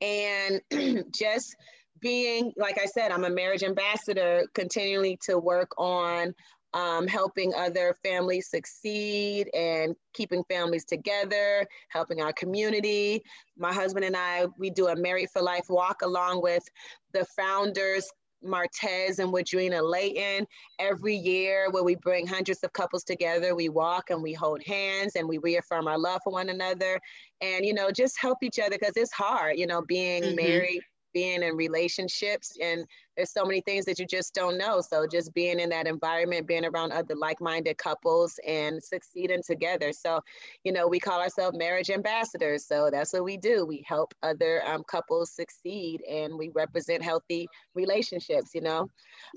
and 0.01 1.05
just 1.14 1.57
being, 2.00 2.52
like 2.56 2.78
I 2.78 2.87
said, 2.87 3.11
I'm 3.11 3.24
a 3.24 3.30
marriage 3.30 3.62
ambassador, 3.62 4.44
continually 4.54 5.18
to 5.24 5.38
work 5.38 5.70
on 5.78 6.35
um, 6.74 7.06
helping 7.06 7.54
other 7.54 7.96
families 8.04 8.50
succeed 8.50 9.48
and 9.54 9.96
keeping 10.12 10.44
families 10.44 10.85
together, 10.85 11.66
helping 11.88 12.20
our 12.20 12.32
community. 12.35 13.22
My 13.56 13.72
husband 13.72 14.04
and 14.04 14.16
I, 14.16 14.46
we 14.59 14.68
do 14.70 14.88
a 14.88 14.96
Married 14.96 15.30
for 15.32 15.40
Life 15.40 15.66
walk 15.70 16.02
along 16.02 16.42
with 16.42 16.64
the 17.12 17.24
founders 17.37 18.11
Martez 18.44 19.18
and 19.18 19.32
Wadrina 19.32 19.82
Layton 19.82 20.46
every 20.78 21.16
year 21.16 21.70
where 21.70 21.82
we 21.82 21.94
bring 21.94 22.26
hundreds 22.26 22.62
of 22.62 22.72
couples 22.74 23.04
together. 23.04 23.54
We 23.54 23.70
walk 23.70 24.11
and 24.11 24.22
we 24.22 24.35
hold 24.35 24.62
hands 24.64 25.16
and 25.16 25.26
we 25.26 25.38
reaffirm 25.38 25.88
our 25.88 25.98
love 25.98 26.20
for 26.22 26.32
one 26.32 26.50
another 26.50 27.00
and, 27.40 27.64
you 27.64 27.74
know, 27.74 27.90
just 27.90 28.20
help 28.20 28.42
each 28.42 28.59
other 28.59 28.76
because 28.78 28.96
it's 28.96 29.12
hard, 29.12 29.59
you 29.59 29.66
know, 29.66 29.82
being 29.82 30.22
mm-hmm. 30.22 30.37
married 30.37 30.82
being 31.16 31.42
in 31.42 31.57
relationships 31.57 32.59
and 32.61 32.85
there's 33.16 33.33
so 33.33 33.46
many 33.46 33.62
things 33.62 33.87
that 33.87 33.98
you 33.98 34.05
just 34.05 34.35
don't 34.35 34.59
know. 34.59 34.83
So 34.83 35.07
just 35.07 35.33
being 35.33 35.59
in 35.59 35.70
that 35.70 35.87
environment 35.87 36.46
being 36.46 36.66
around 36.66 36.92
other 36.92 37.14
like-minded 37.14 37.79
couples 37.79 38.38
and 38.46 38.83
succeeding 38.83 39.40
together. 39.42 39.94
So 39.94 40.20
you 40.64 40.72
know 40.72 40.87
we 40.87 41.00
call 41.00 41.18
ourselves 41.18 41.57
marriage 41.57 41.88
ambassadors. 41.88 42.66
So 42.66 42.90
that's 42.92 43.14
what 43.14 43.24
we 43.24 43.38
do. 43.38 43.64
We 43.64 43.83
help 43.88 44.12
other 44.22 44.62
um, 44.66 44.85
couples 44.85 45.31
succeed 45.33 46.02
and 46.02 46.37
we 46.37 46.50
represent 46.50 47.02
healthy 47.02 47.48
relationships 47.74 48.50
you 48.55 48.61
know? 48.61 48.81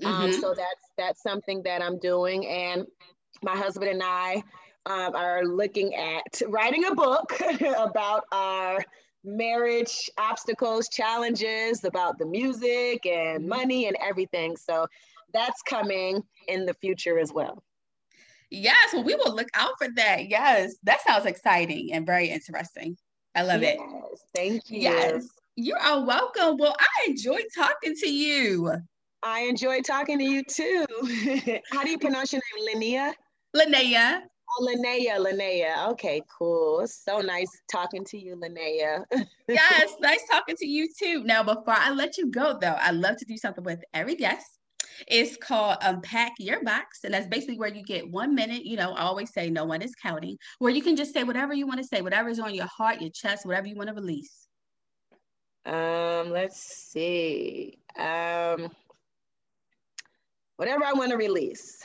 Um, 0.04 0.12
mm-hmm. 0.12 0.22
um, 0.24 0.32
so 0.32 0.52
that's 0.54 0.84
that's 0.98 1.22
something 1.22 1.62
that 1.62 1.82
i'm 1.82 1.98
doing. 1.98 2.46
And 2.46 2.84
my 3.42 3.56
husband 3.56 3.90
and 3.90 4.02
i 4.04 4.42
um, 4.86 5.14
are 5.14 5.44
looking 5.44 5.94
at 5.94 6.42
writing 6.48 6.84
a 6.84 6.94
book 6.94 7.40
about 7.78 8.24
our 8.32 8.84
marriage 9.24 10.10
obstacles, 10.18 10.88
challenges, 10.88 11.84
about 11.84 12.18
the 12.18 12.26
music 12.26 13.04
and 13.06 13.40
mm-hmm. 13.40 13.48
money 13.48 13.86
and 13.86 13.96
everything. 14.02 14.56
So 14.56 14.86
that's 15.32 15.62
coming 15.62 16.22
in 16.48 16.66
the 16.66 16.74
future 16.74 17.18
as 17.18 17.32
well. 17.32 17.62
Yes, 18.50 18.92
well, 18.92 19.04
we 19.04 19.14
will 19.14 19.34
look 19.34 19.48
out 19.54 19.74
for 19.78 19.88
that. 19.94 20.28
Yes, 20.28 20.74
that 20.82 21.00
sounds 21.02 21.26
exciting 21.26 21.92
and 21.92 22.04
very 22.04 22.28
interesting. 22.28 22.96
I 23.34 23.42
love 23.42 23.62
yes, 23.62 23.78
it. 23.78 24.18
Thank 24.34 24.70
you. 24.70 24.80
Yes, 24.80 25.28
you 25.54 25.76
are 25.80 26.04
welcome. 26.04 26.56
Well, 26.58 26.74
I 26.80 27.08
enjoyed 27.08 27.44
talking 27.54 27.94
to 27.94 28.10
you. 28.12 28.72
I 29.22 29.40
enjoyed 29.42 29.84
talking 29.84 30.18
to 30.18 30.24
you 30.24 30.42
too. 30.42 30.84
How 31.70 31.84
do 31.84 31.90
you 31.90 31.98
pronounce 31.98 32.32
your 32.32 32.42
name? 32.66 32.82
Linnea? 32.82 33.12
Linnea. 33.54 34.22
Oh, 34.58 34.66
Linnea, 34.66 35.18
Linnea. 35.18 35.88
Okay, 35.90 36.22
cool. 36.38 36.86
So 36.86 37.20
nice 37.20 37.50
talking 37.70 38.04
to 38.06 38.18
you, 38.18 38.36
Linnea. 38.36 39.04
yes, 39.48 39.94
nice 40.00 40.22
talking 40.30 40.56
to 40.56 40.66
you 40.66 40.88
too. 40.98 41.22
Now, 41.24 41.42
before 41.42 41.74
I 41.76 41.90
let 41.90 42.18
you 42.18 42.30
go, 42.30 42.58
though, 42.60 42.76
I 42.80 42.90
love 42.90 43.16
to 43.18 43.24
do 43.24 43.36
something 43.36 43.64
with 43.64 43.80
every 43.94 44.16
guest. 44.16 44.46
It's 45.06 45.36
called 45.36 45.78
Unpack 45.82 46.32
Your 46.38 46.62
Box. 46.64 47.04
And 47.04 47.14
that's 47.14 47.28
basically 47.28 47.58
where 47.58 47.72
you 47.72 47.82
get 47.82 48.10
one 48.10 48.34
minute. 48.34 48.64
You 48.64 48.76
know, 48.76 48.92
I 48.92 49.02
always 49.02 49.32
say 49.32 49.50
no 49.50 49.64
one 49.64 49.82
is 49.82 49.94
counting, 49.94 50.36
where 50.58 50.72
you 50.72 50.82
can 50.82 50.96
just 50.96 51.14
say 51.14 51.22
whatever 51.22 51.54
you 51.54 51.66
want 51.66 51.78
to 51.78 51.86
say, 51.86 52.02
whatever 52.02 52.28
is 52.28 52.40
on 52.40 52.54
your 52.54 52.66
heart, 52.66 53.00
your 53.00 53.10
chest, 53.10 53.46
whatever 53.46 53.66
you 53.66 53.76
want 53.76 53.88
to 53.88 53.94
release. 53.94 54.48
Um, 55.64 56.30
let's 56.30 56.60
see. 56.60 57.78
Um, 57.96 58.70
whatever 60.56 60.84
I 60.84 60.92
want 60.92 61.10
to 61.10 61.16
release 61.16 61.84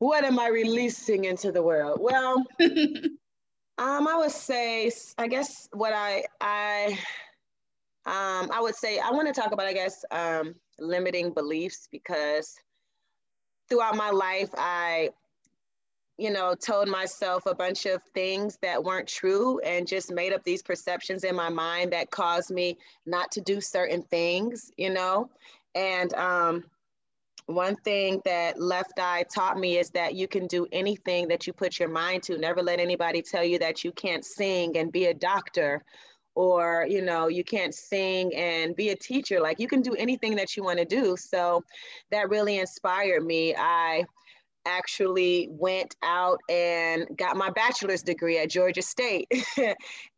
what 0.00 0.24
am 0.24 0.38
I 0.38 0.48
releasing 0.48 1.26
into 1.26 1.52
the 1.52 1.62
world? 1.62 1.98
Well, 2.00 2.42
um, 2.60 3.18
I 3.78 4.16
would 4.16 4.30
say, 4.30 4.90
I 5.18 5.28
guess 5.28 5.68
what 5.72 5.92
I 5.92 6.24
I 6.40 6.98
um, 8.06 8.50
I 8.50 8.60
would 8.60 8.74
say 8.74 8.98
I 8.98 9.10
want 9.10 9.32
to 9.32 9.38
talk 9.38 9.52
about, 9.52 9.66
I 9.66 9.74
guess, 9.74 10.04
um, 10.10 10.54
limiting 10.78 11.32
beliefs 11.32 11.86
because 11.92 12.58
throughout 13.68 13.94
my 13.94 14.08
life, 14.08 14.48
I, 14.56 15.10
you 16.16 16.30
know, 16.30 16.54
told 16.54 16.88
myself 16.88 17.44
a 17.44 17.54
bunch 17.54 17.84
of 17.84 18.02
things 18.14 18.58
that 18.62 18.82
weren't 18.82 19.06
true 19.06 19.60
and 19.60 19.86
just 19.86 20.10
made 20.10 20.32
up 20.32 20.42
these 20.44 20.62
perceptions 20.62 21.24
in 21.24 21.36
my 21.36 21.50
mind 21.50 21.92
that 21.92 22.10
caused 22.10 22.50
me 22.50 22.78
not 23.04 23.30
to 23.32 23.42
do 23.42 23.60
certain 23.60 24.02
things, 24.02 24.72
you 24.78 24.88
know, 24.88 25.28
and 25.74 26.14
um, 26.14 26.64
one 27.54 27.76
thing 27.76 28.20
that 28.24 28.60
left 28.60 28.98
eye 28.98 29.24
taught 29.32 29.58
me 29.58 29.78
is 29.78 29.90
that 29.90 30.14
you 30.14 30.28
can 30.28 30.46
do 30.46 30.66
anything 30.72 31.28
that 31.28 31.46
you 31.46 31.52
put 31.52 31.78
your 31.78 31.88
mind 31.88 32.22
to. 32.24 32.38
Never 32.38 32.62
let 32.62 32.80
anybody 32.80 33.22
tell 33.22 33.44
you 33.44 33.58
that 33.58 33.84
you 33.84 33.92
can't 33.92 34.24
sing 34.24 34.76
and 34.76 34.92
be 34.92 35.06
a 35.06 35.14
doctor 35.14 35.84
or 36.36 36.86
you 36.88 37.02
know 37.02 37.26
you 37.26 37.42
can't 37.42 37.74
sing 37.74 38.34
and 38.34 38.76
be 38.76 38.90
a 38.90 38.96
teacher. 38.96 39.40
Like 39.40 39.58
you 39.58 39.68
can 39.68 39.82
do 39.82 39.94
anything 39.94 40.36
that 40.36 40.56
you 40.56 40.62
want 40.62 40.78
to 40.78 40.84
do. 40.84 41.16
So 41.16 41.64
that 42.10 42.30
really 42.30 42.58
inspired 42.58 43.24
me. 43.24 43.54
I 43.56 44.04
actually 44.66 45.48
went 45.50 45.96
out 46.02 46.38
and 46.48 47.06
got 47.16 47.36
my 47.36 47.50
bachelor's 47.50 48.02
degree 48.02 48.38
at 48.38 48.50
georgia 48.50 48.82
state. 48.82 49.26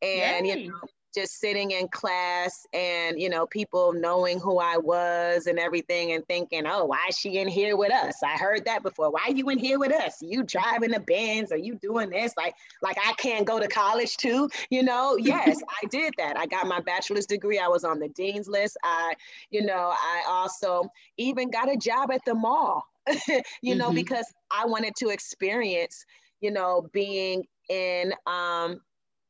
And 0.03 0.47
Yay. 0.47 0.59
you 0.65 0.69
know 0.69 0.81
just 1.15 1.41
sitting 1.41 1.73
in 1.73 1.89
class 1.89 2.67
and 2.73 3.21
you 3.21 3.29
know 3.29 3.47
people 3.47 3.93
knowing 3.93 4.41
who 4.41 4.59
I 4.59 4.77
was 4.77 5.47
and 5.47 5.59
everything 5.59 6.13
and 6.13 6.27
thinking, 6.27 6.67
oh, 6.67 6.87
why 6.87 7.07
is 7.09 7.19
she 7.19 7.39
in 7.39 7.49
here 7.49 7.77
with 7.77 7.93
us? 7.93 8.17
I 8.23 8.37
heard 8.39 8.65
that 8.65 8.83
before. 8.83 9.11
Why 9.11 9.23
are 9.29 9.33
you 9.33 9.49
in 9.51 9.59
here 9.59 9.79
with 9.79 9.93
us? 9.93 10.21
You 10.21 10.43
driving 10.43 10.91
the 10.91 11.01
Benz? 11.01 11.53
Are 11.53 11.59
you 11.59 11.75
doing 11.77 12.11
this? 12.11 12.33
Like, 12.37 12.55
like 12.83 12.97
I 13.05 13.13
can't 13.15 13.47
go 13.47 13.59
to 13.61 13.69
college 13.69 14.17
too? 14.17 14.49
You 14.71 14.83
know? 14.83 15.19
Yes, 15.33 15.63
I 15.83 15.87
did 15.87 16.13
that. 16.19 16.37
I 16.37 16.47
got 16.47 16.67
my 16.67 16.81
bachelor's 16.81 17.27
degree. 17.27 17.59
I 17.59 17.69
was 17.69 17.85
on 17.85 18.01
the 18.01 18.09
dean's 18.09 18.49
list. 18.49 18.77
I, 18.83 19.15
you 19.51 19.65
know, 19.65 19.95
I 19.95 20.25
also 20.29 20.91
even 21.17 21.51
got 21.51 21.73
a 21.73 21.77
job 21.77 22.11
at 22.11 22.25
the 22.27 22.35
mall. 22.35 22.85
you 23.63 23.75
know, 23.75 23.87
mm-hmm. 23.87 23.95
because 23.95 24.27
I 24.51 24.67
wanted 24.67 24.95
to 24.97 25.09
experience, 25.09 26.05
you 26.41 26.51
know, 26.51 26.89
being 26.93 27.45
in 27.69 28.13
um 28.27 28.81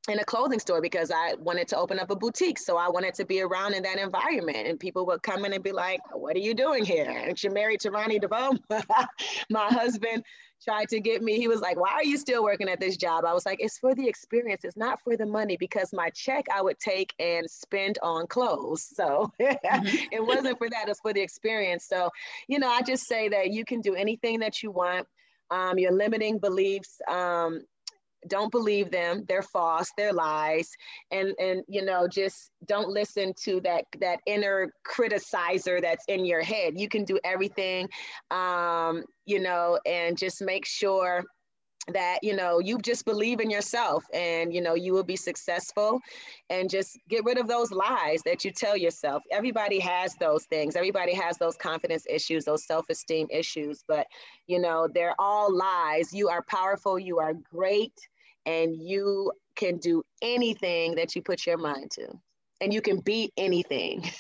in 0.09 0.19
a 0.19 0.25
clothing 0.25 0.59
store 0.59 0.81
because 0.81 1.13
I 1.13 1.35
wanted 1.35 1.69
to 1.69 1.77
open 1.77 2.01
up 2.01 2.11
a 2.11 2.17
boutique. 2.17 2.59
So 2.59 2.77
I 2.77 2.89
wanted 2.89 3.15
to 3.15 3.25
be 3.25 3.41
around 3.41 3.75
in 3.75 3.85
that 3.85 3.99
environment. 3.99 4.67
And 4.67 4.79
people 4.79 5.07
would 5.07 5.23
come 5.23 5.45
in 5.45 5.53
and 5.53 5.63
be 5.63 5.71
like, 5.71 6.01
What 6.13 6.35
are 6.35 6.41
you 6.41 6.55
doing 6.55 6.85
here? 6.85 7.09
Aren't 7.09 7.45
you 7.45 7.51
married 7.51 7.81
to 7.81 7.91
Ronnie 7.91 8.19
DeVoe? 8.19 8.57
My 9.51 9.69
husband 9.69 10.25
tried 10.63 10.89
to 10.89 11.01
get 11.01 11.23
me. 11.23 11.37
He 11.37 11.47
was 11.47 11.61
like, 11.61 11.79
Why 11.79 11.91
are 11.91 12.05
you 12.05 12.19
still 12.19 12.43
working 12.43 12.69
at 12.69 12.81
this 12.81 12.97
job? 12.97 13.25
I 13.25 13.33
was 13.33 13.47
like, 13.47 13.59
It's 13.61 13.79
for 13.79 13.95
the 13.95 14.09
experience. 14.09 14.65
It's 14.65 14.77
not 14.77 15.01
for 15.03 15.17
the 15.17 15.27
money 15.27 15.57
because 15.57 15.93
my 15.93 16.11
check 16.11 16.47
I 16.53 16.63
would 16.63 16.81
take 16.81 17.15
and 17.21 17.49
spend 17.49 17.99
on 18.03 18.27
clothes. 18.27 18.89
So 18.93 19.31
mm-hmm. 19.41 19.87
it 20.13 20.25
wasn't 20.25 20.59
for 20.59 20.69
that, 20.69 20.89
it's 20.89 21.01
for 21.01 21.13
the 21.13 21.23
experience. 21.23 21.85
So, 21.85 22.11
you 22.49 22.59
know, 22.59 22.69
I 22.69 22.83
just 22.83 23.07
say 23.07 23.29
that 23.29 23.53
you 23.53 23.65
can 23.65 23.81
do 23.81 23.95
anything 23.95 24.41
that 24.41 24.65
you 24.65 24.73
want. 24.73 25.07
Um, 25.51 25.79
your 25.79 25.93
limiting 25.93 26.39
beliefs 26.39 26.99
um, 27.09 27.61
don't 28.29 28.51
believe 28.51 28.91
them. 28.91 29.25
They're 29.29 29.43
false. 29.43 29.91
They're 29.97 30.13
lies. 30.13 30.71
And 31.11 31.35
and 31.39 31.63
you 31.69 31.85
know 31.85 32.07
just 32.09 32.51
don't 32.67 32.89
listen 32.89 33.33
to 33.45 33.61
that 33.63 33.85
that 34.01 34.21
inner 34.27 34.73
criticizer 34.87 35.81
that's 35.81 36.05
in 36.09 36.25
your 36.25 36.43
head. 36.43 36.79
You 36.79 36.89
can 36.89 37.05
do 37.05 37.19
everything 37.25 37.89
um 38.31 39.05
you 39.27 39.41
know 39.41 39.79
and 39.87 40.17
just 40.17 40.43
make 40.43 40.67
sure 40.67 41.25
that 41.89 42.19
you 42.23 42.37
know 42.37 42.61
you 42.61 42.79
just 42.79 43.05
believe 43.05 43.41
in 43.41 43.51
yourself 43.51 44.05
and 44.15 44.55
you 44.55 44.61
know 44.61 44.75
you 44.75 44.93
will 44.93 45.03
be 45.03 45.17
successful. 45.17 46.01
And 46.49 46.71
just 46.71 46.99
get 47.09 47.25
rid 47.25 47.39
of 47.39 47.49
those 47.49 47.73
lies 47.73 48.23
that 48.25 48.45
you 48.45 48.53
tell 48.53 48.77
yourself. 48.77 49.23
Everybody 49.33 49.81
has 49.81 50.15
those 50.21 50.45
things. 50.45 50.77
Everybody 50.77 51.13
has 51.15 51.39
those 51.39 51.57
confidence 51.57 52.07
issues 52.09 52.45
those 52.45 52.67
self-esteem 52.67 53.27
issues. 53.31 53.83
But 53.89 54.07
you 54.47 54.61
know 54.61 54.89
they're 54.95 55.17
all 55.19 55.55
lies. 55.55 56.13
You 56.13 56.29
are 56.29 56.43
powerful. 56.43 56.99
You 56.99 57.19
are 57.19 57.35
great 57.35 57.95
and 58.47 58.77
you 58.81 59.33
can 59.57 59.79
do 59.79 60.03
anything 60.23 60.95
that 60.97 61.15
you 61.15 61.23
put 61.23 61.47
your 61.47 61.59
mind 61.59 61.91
to. 61.93 62.09
And 62.61 62.73
you 62.73 62.81
can 62.81 63.01
beat 63.01 63.33
anything. 63.37 64.11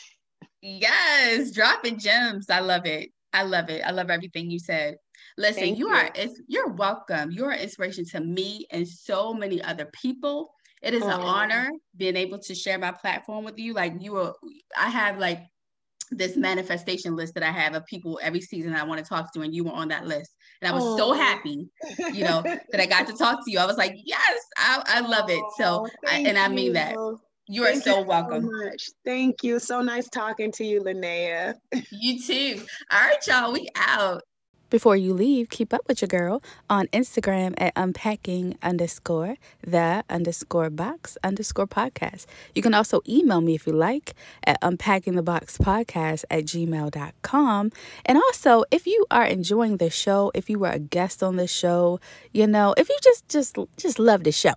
Yes 0.61 1.51
dropping 1.51 1.99
gems. 1.99 2.49
I 2.49 2.61
love 2.61 2.87
it. 2.87 3.11
I 3.33 3.43
love 3.43 3.69
it. 3.69 3.83
I 3.85 3.91
love 3.91 4.11
everything 4.11 4.51
you 4.51 4.59
said. 4.59 4.97
Listen 5.37 5.75
you, 5.75 5.89
you. 5.89 5.95
are 5.95 6.11
you're 6.47 6.69
welcome. 6.69 7.31
You're 7.31 7.51
an 7.51 7.61
inspiration 7.61 8.05
to 8.07 8.21
me 8.21 8.67
and 8.71 8.87
so 8.87 9.33
many 9.33 9.63
other 9.63 9.87
people. 9.93 10.53
It 10.83 10.95
is 10.95 11.03
oh. 11.03 11.09
an 11.09 11.21
honor 11.21 11.71
being 11.97 12.17
able 12.17 12.39
to 12.41 12.55
share 12.55 12.79
my 12.79 12.93
platform 12.93 13.45
with 13.45 13.59
you. 13.59 13.73
Like 13.73 13.95
you 14.01 14.17
are 14.19 14.35
i 14.79 14.89
have 14.89 15.19
like 15.19 15.41
this 16.13 16.37
manifestation 16.37 17.17
list 17.17 17.35
that 17.35 17.43
I 17.43 17.51
have 17.51 17.75
of 17.75 17.87
people 17.87 18.21
every 18.23 18.41
season 18.41 18.75
I 18.75 18.85
want 18.85 19.03
to 19.03 19.09
talk 19.09 19.33
to, 19.33 19.41
and 19.41 19.55
you 19.55 19.65
were 19.65 19.73
on 19.73 19.89
that 19.89 20.07
list. 20.07 20.31
And 20.63 20.71
I 20.71 20.75
was 20.75 20.85
oh. 20.85 20.97
so 20.97 21.13
happy, 21.13 21.69
you 22.13 22.23
know, 22.23 22.41
that 22.43 22.81
I 22.81 22.87
got 22.87 23.09
to 23.09 23.13
talk 23.19 23.45
to 23.45 23.51
you. 23.51 23.59
I 23.59 23.67
was 23.67 23.77
like, 23.77 23.97
yes, 24.05 24.47
I, 24.57 24.83
I 24.87 25.01
love 25.01 25.29
it. 25.29 25.43
So, 25.57 25.87
oh, 25.87 25.89
I, 26.07 26.21
and 26.21 26.39
I 26.39 26.47
mean 26.47 26.75
that. 26.75 26.95
You 27.49 27.65
are 27.65 27.75
so 27.75 28.01
welcome. 28.01 28.45
So 28.45 28.65
much. 28.65 28.91
Thank 29.05 29.43
you. 29.43 29.59
So 29.59 29.83
nice 29.83 30.09
talking 30.09 30.53
to 30.53 30.65
you, 30.65 30.81
Linnea. 30.81 31.55
you 31.91 32.23
too. 32.23 32.63
All 32.93 33.01
right, 33.01 33.27
y'all. 33.27 33.53
We 33.53 33.69
out. 33.75 34.23
Before 34.73 34.97
you 34.97 35.13
leave, 35.13 35.51
keep 35.51 35.75
up 35.75 35.83
with 35.87 36.01
your 36.01 36.09
girl 36.09 36.43
on 36.71 36.87
Instagram 36.95 37.53
at 37.59 37.75
unpacking 37.77 38.57
underscore 38.63 39.37
the 39.61 40.03
underscore 40.09 40.71
box 40.71 41.19
underscore 41.23 41.67
podcast. 41.67 42.25
You 42.55 42.63
can 42.63 42.73
also 42.73 43.03
email 43.07 43.43
me 43.43 43.55
if 43.55 43.67
you 43.67 43.75
like 43.75 44.15
at 44.45 44.59
unpackingtheboxpodcast 44.63 46.25
at 46.31 46.45
gmail.com. 46.47 47.73
And 48.07 48.17
also, 48.17 48.65
if 48.71 48.87
you 48.87 49.05
are 49.11 49.27
enjoying 49.27 49.77
the 49.77 49.91
show, 49.91 50.33
if 50.35 50.49
you 50.49 50.59
were 50.59 50.71
a 50.71 50.79
guest 50.79 51.23
on 51.23 51.37
the 51.37 51.47
show, 51.47 52.01
you 52.33 52.47
know, 52.47 52.75
if 52.79 52.89
you 52.89 52.97
just 53.03 53.29
just 53.29 53.59
just 53.77 53.99
love 53.99 54.25
the 54.25 54.33
show 54.33 54.55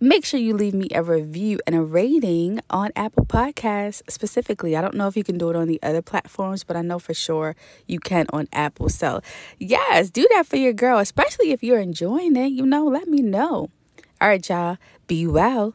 Make 0.00 0.24
sure 0.24 0.40
you 0.40 0.54
leave 0.54 0.74
me 0.74 0.88
a 0.94 1.02
review 1.02 1.60
and 1.66 1.74
a 1.74 1.82
rating 1.82 2.60
on 2.70 2.90
Apple 2.96 3.26
Podcasts 3.26 4.02
specifically. 4.08 4.76
I 4.76 4.80
don't 4.80 4.94
know 4.94 5.08
if 5.08 5.16
you 5.16 5.24
can 5.24 5.38
do 5.38 5.50
it 5.50 5.56
on 5.56 5.68
the 5.68 5.80
other 5.82 6.02
platforms, 6.02 6.64
but 6.64 6.76
I 6.76 6.82
know 6.82 6.98
for 6.98 7.14
sure 7.14 7.56
you 7.86 7.98
can 7.98 8.26
on 8.32 8.48
Apple. 8.52 8.88
So, 8.88 9.20
yes, 9.58 10.10
do 10.10 10.26
that 10.34 10.46
for 10.46 10.56
your 10.56 10.72
girl, 10.72 10.98
especially 10.98 11.52
if 11.52 11.62
you're 11.62 11.80
enjoying 11.80 12.36
it. 12.36 12.48
You 12.48 12.66
know, 12.66 12.86
let 12.86 13.08
me 13.08 13.22
know. 13.22 13.70
All 14.20 14.28
right, 14.28 14.48
y'all, 14.48 14.78
be 15.06 15.26
well. 15.26 15.74